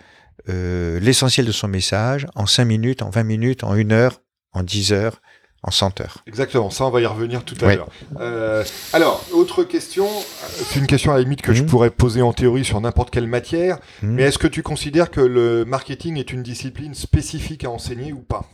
[0.48, 4.20] euh, l'essentiel de son message en 5 minutes, en 20 minutes, en 1 heure,
[4.52, 5.20] en 10 heures,
[5.66, 6.18] en 100 heures.
[6.26, 7.88] Exactement, ça on va y revenir tout à l'heure.
[8.20, 8.62] Euh,
[8.92, 10.06] alors, autre question,
[10.46, 11.68] c'est une question à la limite que je Mhm.
[11.68, 14.08] pourrais poser en théorie sur n'importe quelle matière, Hmm.
[14.14, 18.18] mais est-ce que tu considères que le marketing est une discipline spécifique à enseigner ou
[18.20, 18.44] pas?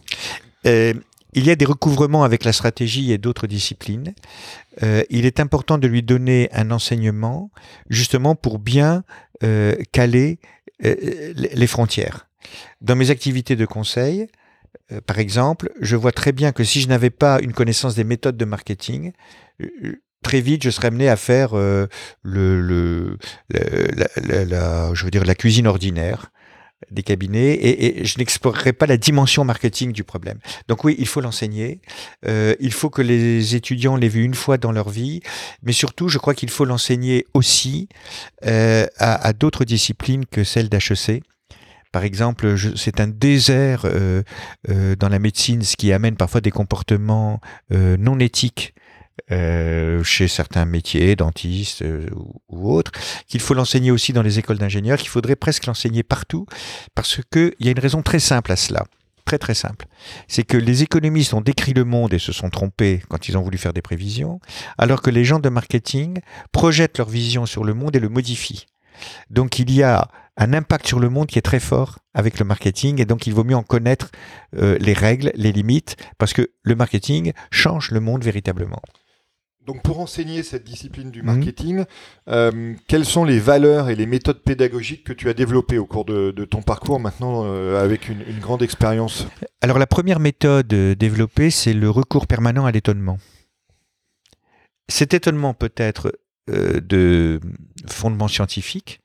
[0.66, 0.94] Euh,
[1.32, 4.14] il y a des recouvrements avec la stratégie et d'autres disciplines.
[4.82, 7.50] Euh, il est important de lui donner un enseignement
[7.88, 9.02] justement pour bien
[9.42, 10.38] euh, caler
[10.84, 10.94] euh,
[11.36, 12.26] les frontières.
[12.80, 14.26] Dans mes activités de conseil,
[14.92, 18.04] euh, par exemple, je vois très bien que si je n'avais pas une connaissance des
[18.04, 19.12] méthodes de marketing,
[19.62, 19.66] euh,
[20.22, 21.86] très vite je serais amené à faire euh,
[22.22, 23.16] le, le-
[23.50, 26.30] la, cuisine ordinaire
[26.90, 30.38] des cabinets et, je n'explorerai pas la dimension marketing du problème.
[30.68, 31.80] Donc oui, il faut l'enseigner.
[32.26, 35.20] Euh, il faut que les étudiants l'aient vu une fois dans leur vie,
[35.62, 37.88] mais surtout, je crois qu'il faut l'enseigner aussi
[38.46, 41.22] euh, à, à d'autres disciplines que celles d'HEC.
[41.92, 44.22] Par exemple, c'est un désert euh,
[44.68, 47.40] euh, dans la médecine, ce qui amène parfois des comportements
[47.72, 48.74] euh, non éthiques
[50.02, 51.84] chez certains métiers, dentistes
[52.16, 52.90] ou, ou autres,
[53.28, 56.46] qu'il faut l'enseigner aussi dans les écoles d'ingénieurs, qu'il faudrait presque l'enseigner partout,
[56.94, 58.86] parce qu'il y a une raison très simple à cela.
[59.26, 59.86] Très très simple.
[60.26, 63.42] C'est que les économistes ont décrit le monde et se sont trompés quand ils ont
[63.42, 64.40] voulu faire des prévisions,
[64.78, 66.18] alors que les gens de marketing
[66.50, 68.66] projettent leur vision sur le monde et le modifient.
[69.30, 72.44] Donc il y a un impact sur le monde qui est très fort avec le
[72.46, 74.10] marketing et donc il vaut mieux en connaître
[74.56, 78.80] euh, les règles, les limites, parce que le marketing change le monde véritablement.
[79.66, 81.26] Donc pour enseigner cette discipline du Mhm.
[81.26, 81.84] marketing,
[82.28, 86.06] euh, quelles sont les valeurs et les méthodes pédagogiques que tu as développées au cours
[86.06, 89.26] de, de ton parcours maintenant euh, avec une, une grande expérience?
[89.60, 93.18] Alors la première méthode développée, c'est le recours permanent à l'étonnement.
[94.88, 96.18] Cet étonnement peut être
[96.48, 97.38] euh, de
[97.88, 99.00] fondement scientifique.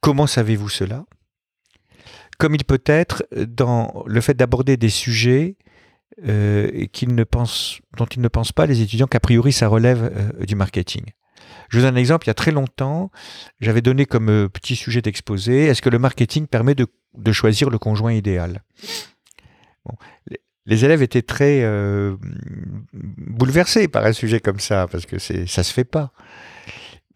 [0.00, 1.04] Comment savez-vous cela?
[2.38, 5.56] Comme il peut être dans le fait d'aborder des sujets
[6.26, 6.70] euh,
[7.02, 7.24] ne
[7.96, 11.04] dont ils ne pensent pas, les étudiants, qu'a priori ça relève euh, du marketing.
[11.68, 13.10] Je vous donne un exemple, il y a très longtemps,
[13.60, 16.86] j'avais donné comme petit sujet d'exposé, est-ce que le marketing permet de,
[17.32, 18.62] choisir le conjoint idéal?
[20.28, 21.64] Les, les élèves étaient très
[22.92, 26.12] bouleversés par un sujet comme ça, parce que ça se fait pas.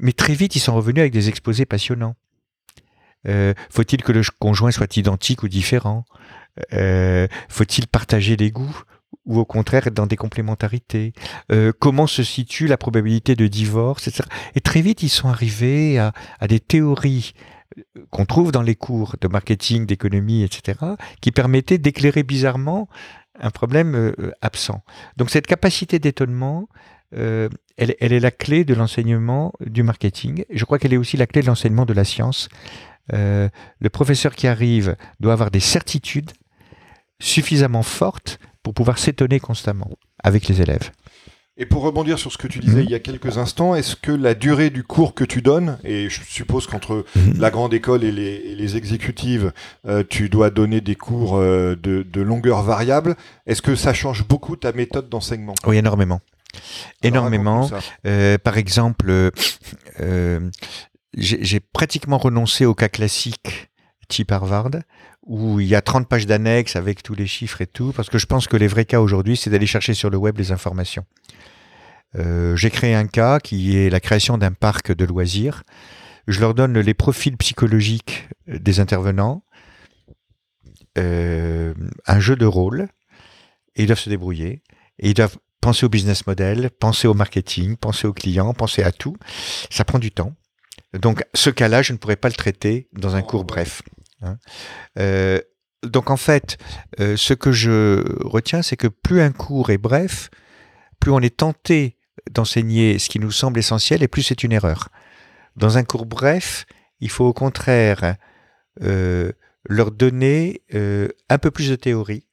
[0.01, 2.17] Mais très vite, ils sont revenus avec des exposés passionnants.
[3.29, 6.05] Euh, faut-il que le conjoint soit identique ou différent?
[6.73, 8.83] Euh, Faut-il partager les goûts
[9.27, 11.13] ou au contraire être dans des complémentarités?
[11.53, 14.29] Euh, Comment se situe la probabilité de divorce etc.
[14.55, 17.33] Et très vite, ils sont arrivés à, à des théories
[17.79, 20.79] euh, qu'on trouve dans les cours de marketing, d'économie, etc.,
[21.21, 22.89] qui permettaient d'éclairer bizarrement
[23.39, 24.83] un problème euh, absent.
[25.17, 26.69] Donc cette capacité d'étonnement,
[27.15, 27.49] euh,
[27.81, 30.45] elle, elle est la clé de l'enseignement du marketing.
[30.51, 32.49] Je crois qu'elle est aussi la clé de l'enseignement de la science.
[33.13, 33.49] Euh,
[33.81, 36.31] le professeur qui arrive doit avoir des certitudes
[37.19, 39.91] suffisamment fortes pour pouvoir s'étonner constamment
[40.23, 40.91] avec les élèves.
[41.57, 42.85] Et pour rebondir sur ce que tu disais Mhm.
[42.85, 46.09] il y a quelques instants, est-ce que la durée du cours que tu donnes, et
[46.09, 47.39] je suppose qu'entre Mhm.
[47.39, 49.53] la grande école et les, et les exécutives,
[49.87, 53.15] euh, tu dois donner des cours euh, de, de longueur variable,
[53.47, 55.55] est-ce que ça change beaucoup ta méthode d'enseignement?
[55.67, 56.21] Oui, énormément.
[57.03, 57.71] Énormément.
[58.07, 59.31] Euh, par exemple, euh,
[60.01, 60.51] euh,
[61.17, 63.71] j'ai j'ai pratiquement renoncé au cas classique
[64.09, 64.71] type Harvard,
[65.23, 68.19] où il y a 30 pages d'annexes avec tous les chiffres et tout, parce que
[68.19, 71.07] je pense que les vrais cas aujourd'hui, c'est d'aller chercher sur le web les informations.
[72.17, 75.63] Euh, j'ai créé un cas qui est la création d'un parc de loisirs.
[76.27, 79.45] Je leur donne les profils psychologiques des intervenants,
[80.99, 81.73] euh,
[82.07, 82.89] un jeu de rôle,
[83.77, 84.63] et ils doivent se débrouiller.
[84.99, 88.93] Et ils doivent penser au business model, penser au marketing, penser aux clients, penser à
[88.93, 89.17] tout.
[89.71, 90.35] Ça prend du temps.
[90.95, 93.83] Donc, ce cas-là, je ne pourrais pas le traiter dans un cours bref.
[94.23, 94.39] hein.
[94.99, 95.41] Euh,
[95.85, 96.59] donc, en fait,
[96.99, 100.31] euh, ce que je retiens, c'est que plus un cours est bref,
[100.99, 101.97] plus on est tenté
[102.31, 104.89] d'enseigner ce qui nous semble essentiel et plus c'est une erreur.
[105.57, 106.67] Dans un cours bref,
[107.01, 108.17] il faut au contraire
[108.83, 109.33] euh,
[109.69, 110.63] leur donner
[111.31, 112.27] un peu plus de théorie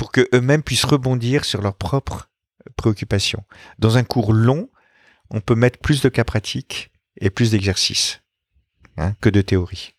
[0.00, 2.30] pour que eux-mêmes puissent rebondir sur leurs propres
[2.76, 3.44] préoccupations.
[3.78, 4.70] Dans un cours long,
[5.28, 6.90] on peut mettre plus de cas pratiques
[7.20, 8.22] et plus d'exercices
[8.96, 9.94] hein, que de théorie.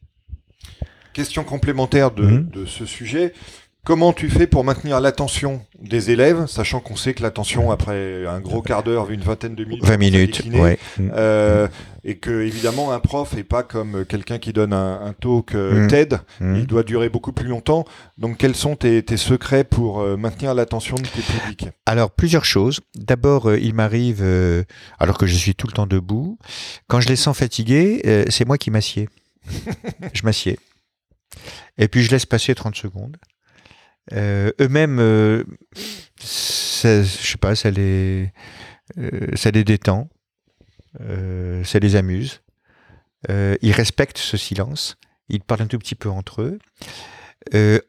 [1.14, 3.36] Question complémentaire de, de ce sujet.
[3.84, 8.40] Comment tu fais pour maintenir l'attention des élèves, sachant qu'on sait que l'attention, après un
[8.40, 10.80] gros quart d'heure, une vingtaine de minutes, 20 ça minutes, décliner, ouais.
[11.00, 11.68] euh,
[12.04, 15.82] et que évidemment un prof est pas comme quelqu'un qui donne un, un talk euh,
[15.82, 15.88] Mhm.
[15.88, 16.56] TED, Mhm.
[16.58, 17.84] il doit durer beaucoup plus longtemps.
[18.20, 21.68] Donc quels sont tes, tes secrets pour euh, maintenir l'attention de tes publics?
[21.88, 22.82] Alors, plusieurs choses.
[22.94, 24.24] D'abord, il m'arrive,
[25.00, 26.38] alors que je suis tout le temps debout,
[26.88, 29.10] quand je les sens fatigués, c'est moi qui m'assieds.
[30.14, 30.60] je m'assieds.
[31.80, 33.18] Et puis, je laisse passer 30 secondes.
[34.14, 35.43] Euh, Eux-mêmes, euh,
[36.20, 38.32] je sais pas, ça les,
[38.97, 40.10] euh, ça les détend,
[40.99, 42.41] ça les amuse.
[43.30, 44.97] Ils respectent ce silence.
[45.30, 46.60] Ils parlent un tout petit peu entre eux.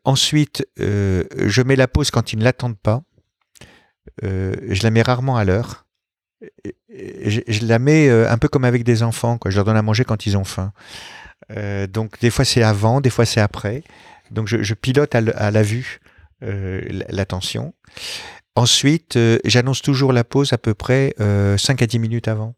[0.05, 3.03] Ensuite, je mets la pause quand ils ne l'attendent pas.
[4.23, 5.87] Je la mets rarement à l'heure.
[6.89, 9.39] Je, la mets un peu comme avec des enfants.
[9.39, 9.51] Quoi.
[9.51, 10.73] Je leur donne à manger quand ils ont faim.
[11.89, 13.83] Donc des fois c'est avant, des fois c'est après.
[14.33, 16.01] Donc je, pilote à, la vue
[16.43, 17.75] euh, l- l'attention.
[18.55, 22.55] Ensuite, euh, j'annonce toujours la pause à peu près euh, 5 à 10 minutes avant.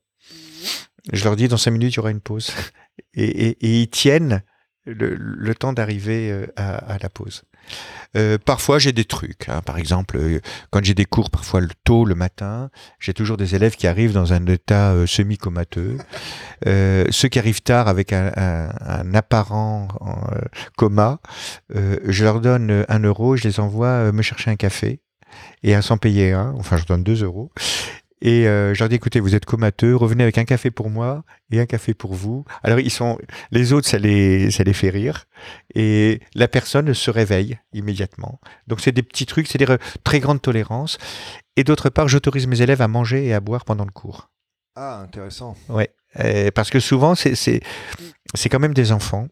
[1.13, 2.51] Je leur dis dans 5 minutes il y aura une pause.
[3.17, 4.43] Et, et- et ils tiennent
[4.87, 7.43] le, temps d'arriver euh, à la pause.
[8.17, 9.49] Euh, parfois j'ai des trucs.
[9.49, 9.61] hein.
[9.63, 10.41] Par exemple, euh,
[10.71, 14.13] quand j'ai des cours parfois le tôt le matin, j'ai toujours des élèves qui arrivent
[14.13, 15.99] dans un état euh, semi-comateux.
[16.65, 18.71] Ceux qui arrivent tard avec un,
[19.15, 19.89] apparent
[20.77, 21.21] coma,
[21.75, 25.01] je leur donne un euro, je les envoie me chercher un café
[25.63, 26.55] et à s'en payer un.
[26.57, 27.51] Enfin, je donne deux euros.
[28.27, 31.25] Et euh, je leur dis, écoutez, vous êtes comateux, revenez avec un café pour moi
[31.51, 32.47] et un café pour vous.
[32.63, 33.19] Alors, ils sont,
[33.51, 35.27] les autres, ça les, ça les fait rire.
[35.75, 38.41] Et la personne se réveille immédiatement.
[38.67, 40.97] Donc, c'est des petits trucs, c'est des re- très grande tolérance.
[41.57, 44.31] Et d'autre part, j'autorise mes élèves à manger et à boire pendant le cours.
[44.75, 45.55] Ah, intéressant.
[45.69, 45.91] Ouais.
[46.19, 47.61] Euh, parce que souvent, c'est
[48.51, 49.29] quand même des enfants.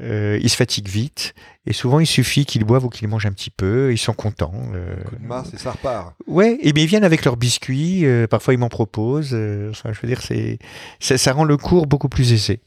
[0.00, 1.34] Euh, ils se fatiguent vite.
[1.66, 3.92] Et souvent, il suffit qu'ils boivent ou qu'ils mangent un petit peu.
[3.92, 4.54] Ils sont contents.
[4.74, 4.96] euh.
[5.04, 6.14] Coup de masse et ça repart.
[6.26, 9.34] Ouais, et bien ils viennent avec leurs biscuits, euh, parfois ils m'en proposent.
[9.34, 10.58] euh, enfin, je veux dire, c'est,
[11.00, 12.60] ça, ça rend le cours beaucoup plus aisé,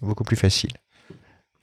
[0.00, 0.70] beaucoup plus facile.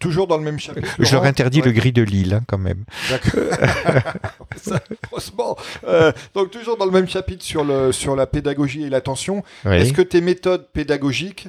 [0.03, 0.87] Toujours dans le même chapitre.
[0.99, 1.65] Je leur interdis Ouais.
[1.67, 2.83] le gris de Lille, hein, quand même.
[3.09, 3.41] D'accord.
[4.61, 4.79] Ça,
[5.09, 9.43] Franchement, euh, donc toujours dans le même chapitre sur, le, sur la pédagogie et l'attention.
[9.65, 11.47] Est-ce que tes méthodes pédagogiques,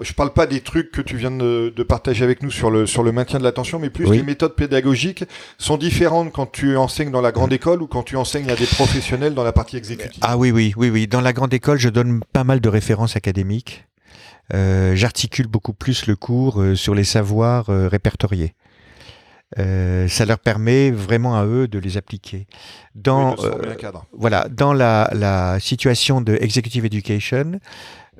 [0.00, 2.86] je parle pas des trucs que tu viens de, de partager avec nous sur le,
[2.86, 4.18] sur le maintien de l'attention, mais plus Oui.
[4.18, 5.24] les méthodes pédagogiques
[5.58, 8.66] sont différentes quand tu enseignes dans la grande école ou quand tu enseignes à des
[8.66, 10.20] professionnels dans la partie exécutive?
[10.22, 11.06] Ah oui, oui, oui, oui.
[11.06, 13.84] Dans la grande école, je donne pas mal de références académiques.
[14.52, 18.54] Euh, J'articule beaucoup plus le cours euh, sur les savoirs euh, répertoriés.
[19.58, 22.46] Euh, ça leur permet vraiment à eux de les appliquer.
[22.94, 23.72] Dans, Oui, euh,
[24.12, 27.60] voilà, dans la, la situation de executive education,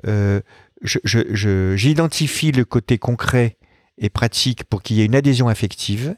[0.07, 0.39] euh,
[0.81, 3.57] je- je- je- j'identifie le côté concret
[3.97, 6.15] et pratique pour qu'il y ait une adhésion affective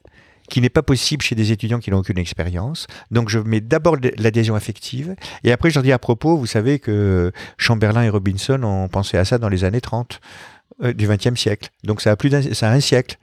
[0.49, 2.87] qui n'est pas possible chez des étudiants qui n'ont aucune expérience.
[3.11, 6.79] Donc je mets d'abord l'adhésion affective et après je leur dis à propos, vous savez
[6.79, 10.19] que Chamberlain et Robinson ont pensé à ça dans les années 30
[10.83, 11.69] euh, du XXe siècle.
[11.83, 13.17] Donc ça a plus d'un, un siècle.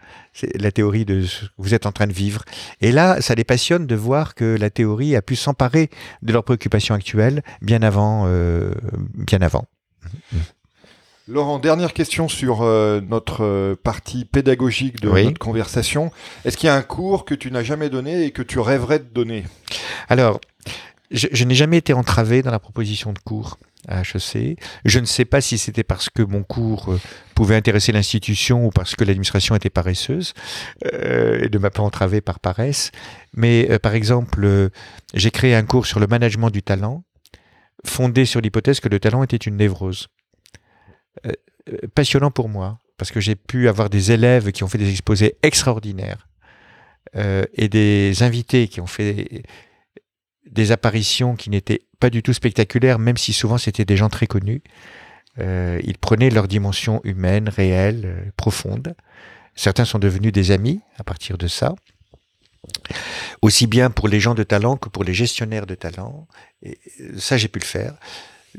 [0.57, 2.43] La théorie de ce que vous êtes en train de vivre.
[2.81, 5.91] Et là, ça les passionne de voir que la théorie a pu s'emparer
[6.23, 8.73] de leurs préoccupations actuelles bien avant, euh,
[9.15, 9.67] bien avant.
[11.27, 15.25] Laurent, dernière question sur euh, notre euh, partie pédagogique de Oui.
[15.25, 16.13] notre conversation.
[16.45, 18.99] Est-ce qu'il y a un cours que tu n'as jamais donné et que tu rêverais
[18.99, 19.45] de donner?
[20.11, 20.39] Alors,
[21.11, 23.59] je, je n'ai jamais été entravé dans la proposition de cours
[23.89, 24.59] à HEC.
[24.85, 27.01] Je ne sais pas si c'était parce que mon cours euh,
[27.35, 30.35] pouvait intéresser l'institution ou parce que l'administration était paresseuse
[30.93, 32.91] et ne m'a pas entravé par paresse.
[33.35, 34.71] Mais par exemple,
[35.15, 37.03] j'ai créé un cours sur le management du talent,
[37.87, 40.09] fondé sur l'hypothèse que le talent était une névrose.
[41.27, 41.33] Euh,
[41.73, 44.91] euh, passionnant pour moi, parce que j'ai pu avoir des élèves qui ont fait des
[44.91, 46.29] exposés extraordinaires
[47.17, 49.45] euh, et des invités qui ont fait
[50.45, 54.27] des apparitions qui n'étaient pas du tout spectaculaires, même si souvent c'était des gens très
[54.27, 54.63] connus.
[55.39, 58.95] Ils prenaient leur dimension humaine, réelle, profonde.
[59.57, 61.75] Certains sont devenus des amis à partir de ça.
[63.43, 66.29] Aussi bien pour les gens de talent que pour les gestionnaires de talent.
[66.63, 66.79] Et
[67.19, 67.95] ça, j'ai pu le faire.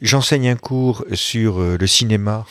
[0.02, 2.46] J'enseigne un cours sur euh, le cinéma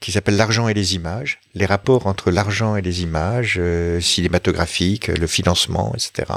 [0.00, 5.08] qui s'appelle L'argent et les images, les rapports entre l'argent et les images euh, cinématographiques,
[5.08, 6.30] le financement, etc.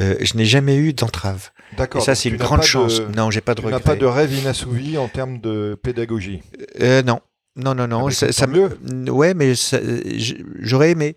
[0.00, 1.50] Euh, je n'ai jamais eu d'entrave.
[1.72, 2.02] Et D'accord.
[2.02, 3.00] ça, c'est une grande pas de- chance.
[3.16, 3.84] Non, j'ai pas de Tu n'as regret.
[3.94, 6.42] pas de rêve inassouvi en termes de pédagogie?
[6.80, 7.20] Euh, non,
[7.56, 8.08] non, non, non.
[8.08, 8.68] Ah, ça, ça mieux.
[8.92, 9.78] me- Ouais, mais ça-
[10.60, 11.16] j'aurais aimé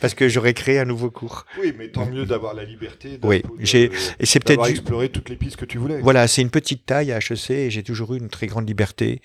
[0.00, 1.46] parce que j'aurais créé un nouveau cours.
[1.60, 5.36] Oui, mais tant mieux d'avoir la liberté Oui, j'ai- Et c'est peut-être exploré toutes les
[5.36, 6.00] pistes que tu voulais.
[6.00, 9.20] Voilà, c'est une petite taille à HEC et j'ai toujours eu une très grande liberté.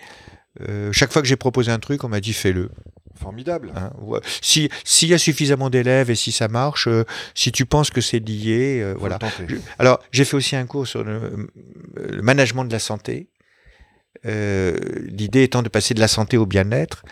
[0.68, 2.70] Euh, chaque fois que j'ai proposé un truc, on m'a dit fais-le.
[3.16, 3.72] Formidable.
[3.76, 3.92] hein.
[4.00, 4.20] Ouais.
[4.42, 7.04] Si s'il y a suffisamment d'élèves et si ça marche, euh,
[7.36, 9.20] si tu penses que c'est lié, euh, voilà.
[9.48, 11.48] Je- Alors, j'ai fait aussi un cours sur le, euh,
[11.98, 13.28] le management de la santé.
[14.26, 17.04] Euh, L'idée étant de passer de la santé au bien-être.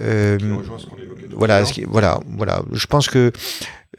[0.00, 0.38] Euh,
[1.30, 1.68] voilà, l'heure.
[1.68, 2.62] ce qui- voilà, voilà.
[2.72, 3.32] Je pense que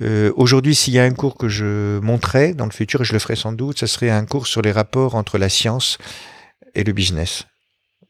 [0.02, 3.14] euh, aujourd'hui, s'il y a un cours que je monterai dans le futur, et je
[3.14, 5.98] le ferai sans doute, ça serait un cours sur les rapports entre la science
[6.76, 7.46] et le business.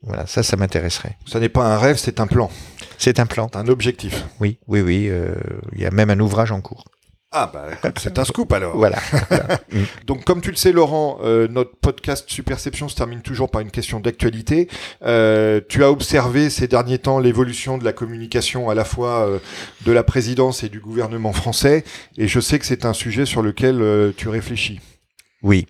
[0.01, 1.17] Voilà, ça, ça m'intéresserait.
[1.25, 2.49] Ça n'est pas un rêve, c'est un plan,
[2.97, 3.49] C'est un plan.
[3.51, 4.25] c'est un objectif.
[4.41, 5.07] Oui, oui, oui.
[5.09, 5.33] euh,
[5.73, 6.85] Il y a même un ouvrage en cours.
[7.35, 7.65] Ah bah
[7.97, 8.77] c'est un scoop alors.
[8.77, 8.99] Voilà.
[10.05, 13.71] Donc comme tu le sais Laurent, euh, notre podcast Superception se termine toujours par une
[13.71, 14.69] question d'actualité.
[15.03, 19.39] Euh, tu as observé ces derniers temps l'évolution de la communication à la fois euh,
[19.83, 21.83] de la présidence et du gouvernement français
[22.19, 24.79] et je sais que c'est un sujet sur lequel euh, tu réfléchis.
[25.41, 25.67] Oui.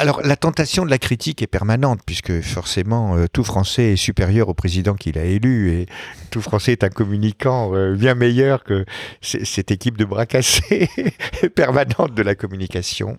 [0.00, 4.48] Alors, la tentation de la critique est permanente, puisque forcément, euh, tout Français est supérieur
[4.48, 5.86] au président qu'il a élu, et
[6.30, 8.86] tout Français est un communicant euh, bien meilleur que
[9.20, 10.88] cette équipe de bras cassés
[11.54, 13.18] permanente de la communication.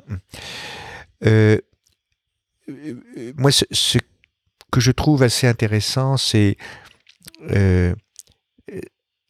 [1.23, 1.59] Euh,
[3.37, 3.99] moi, ce,
[4.71, 6.57] que je trouve assez intéressant, c'est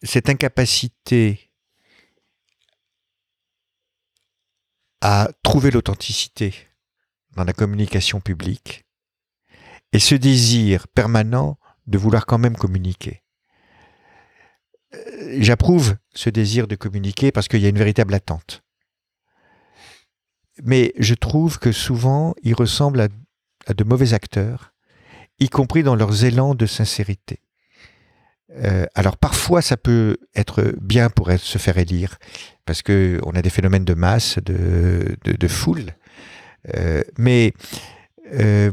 [0.02, 1.50] cette incapacité
[5.02, 6.54] à trouver l'authenticité
[7.36, 8.84] dans la communication publique
[9.92, 13.22] et ce désir permanent de vouloir quand même communiquer.
[14.94, 18.62] Euh, J'approuve ce désir de communiquer parce qu'il y a une véritable attente.
[20.62, 23.08] Mais je trouve que souvent, ils ressemblent
[23.66, 24.72] à, de mauvais acteurs,
[25.38, 27.40] y compris dans leurs élans de sincérité.
[28.50, 32.18] Euh, alors parfois, ça peut être bien pour se faire élire,
[32.66, 35.94] parce que on a des phénomènes de masse, de foule.
[36.74, 37.52] Euh, mais
[38.34, 38.70] euh,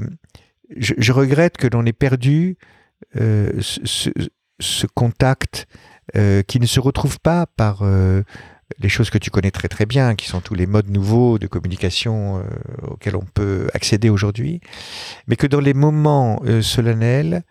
[0.75, 2.57] je, regrette que l'on ait perdu
[3.15, 5.67] euh, ce, contact
[6.47, 7.83] qui ne se retrouve pas par
[8.79, 11.45] les choses que tu connais très très bien, qui sont tous les modes nouveaux de
[11.45, 12.43] communication
[12.81, 14.59] auxquels on peut accéder aujourd'hui,
[15.27, 17.43] mais que dans les moments solennels,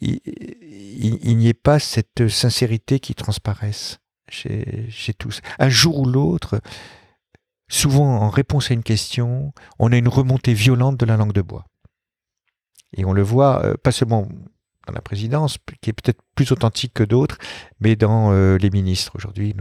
[0.00, 3.98] il, n'y ait pas cette sincérité qui transparaisse
[4.28, 5.40] chez tous.
[5.58, 6.60] Un jour ou l'autre,
[7.74, 11.42] souvent en réponse à une question, on a une remontée violente de la langue de
[11.42, 11.66] bois.
[12.96, 14.28] Et on le voit euh, pas seulement
[14.86, 17.38] dans la présidence, qui est peut-être plus authentique que d'autres,
[17.80, 19.54] mais dans euh, les ministres aujourd'hui.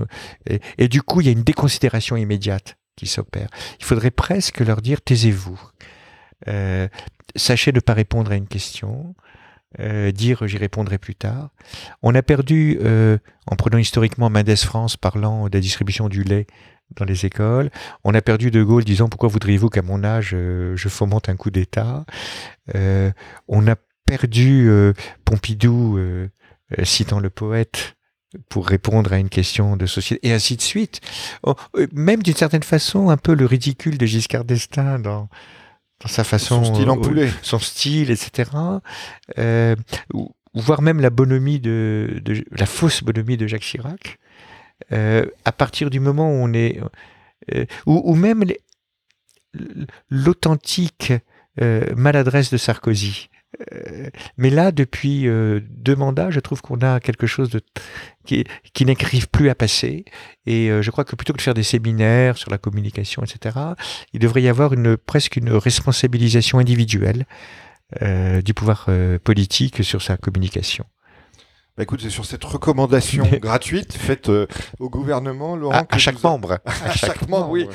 [0.77, 3.47] Et du coup, il y a une déconsidération immédiate qui s'opère.
[3.79, 5.59] Il faudrait presque leur dire taisez-vous.
[6.49, 6.87] Euh,
[7.35, 9.15] sachez ne pas répondre à une question.
[9.79, 11.49] Euh, dire j'y répondrai plus tard.
[12.01, 13.17] On a perdu, euh,
[13.47, 16.47] en prenant historiquement Mendes France parlant de la distribution du lait
[16.95, 17.71] dans les écoles,
[18.03, 21.35] on a perdu De Gaulle disant pourquoi voudriez-vous qu'à mon âge euh, je fomente un
[21.35, 22.05] coup d'État?
[23.47, 24.69] On a perdu
[25.25, 25.99] Pompidou
[26.83, 27.95] citant le poète
[28.49, 31.01] pour répondre à une question de société, et ainsi de suite.
[31.43, 31.55] Oh,
[31.91, 35.29] même d'une certaine façon, un peu le ridicule de Giscard d'Estaing dans,
[36.03, 36.63] dans sa façon...
[36.63, 37.29] Son style en euh, poulet.
[37.41, 38.51] son style, etc.
[39.39, 39.75] Euh,
[40.13, 44.19] ou, voire même la bonhomie de, de- la fausse bonhomie de Jacques Chirac.
[44.91, 46.79] Euh, à partir du moment où on est,
[47.53, 48.43] euh, ou, ou même
[50.09, 51.13] l'authentique
[51.95, 53.29] maladresse de Sarkozy.
[53.73, 57.59] Euh, mais là, depuis euh, deux mandats, je trouve qu'on a quelque chose
[58.25, 60.05] qui, qui n'arrive plus à passer.
[60.45, 63.57] Et euh, je crois que plutôt que de faire des séminaires sur la communication, etc.,
[64.13, 64.71] il devrait y avoir
[65.05, 67.25] presque une responsabilisation individuelle
[68.43, 68.89] du pouvoir
[69.23, 70.83] politique sur sa communication.
[71.75, 74.45] Bah écoute, c'est sur cette recommandation gratuite faite euh,
[74.77, 75.87] au gouvernement, Laurent.
[75.89, 76.59] À, chaque membre.
[76.65, 77.67] À, chaque, membre, oui.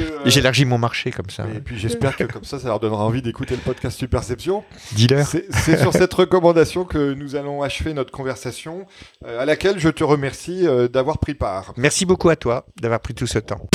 [0.00, 1.46] Euh, J'élargis mon marché comme ça.
[1.54, 4.64] Et puis j'espère que comme ça, ça leur donnera envie d'écouter le podcast Superception.
[4.96, 5.24] Dealer.
[5.24, 8.86] C'est sur cette recommandation que nous allons achever notre conversation,
[9.24, 11.74] euh, à laquelle je te remercie d'avoir pris part.
[11.76, 13.68] Merci beaucoup à toi d'avoir pris tout ce temps.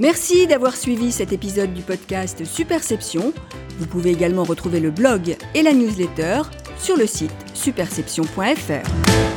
[0.00, 3.32] Merci d'avoir suivi cet épisode du podcast Superception.
[3.78, 6.42] Vous pouvez également retrouver le blog et la newsletter
[6.78, 9.31] sur le site superception.fr.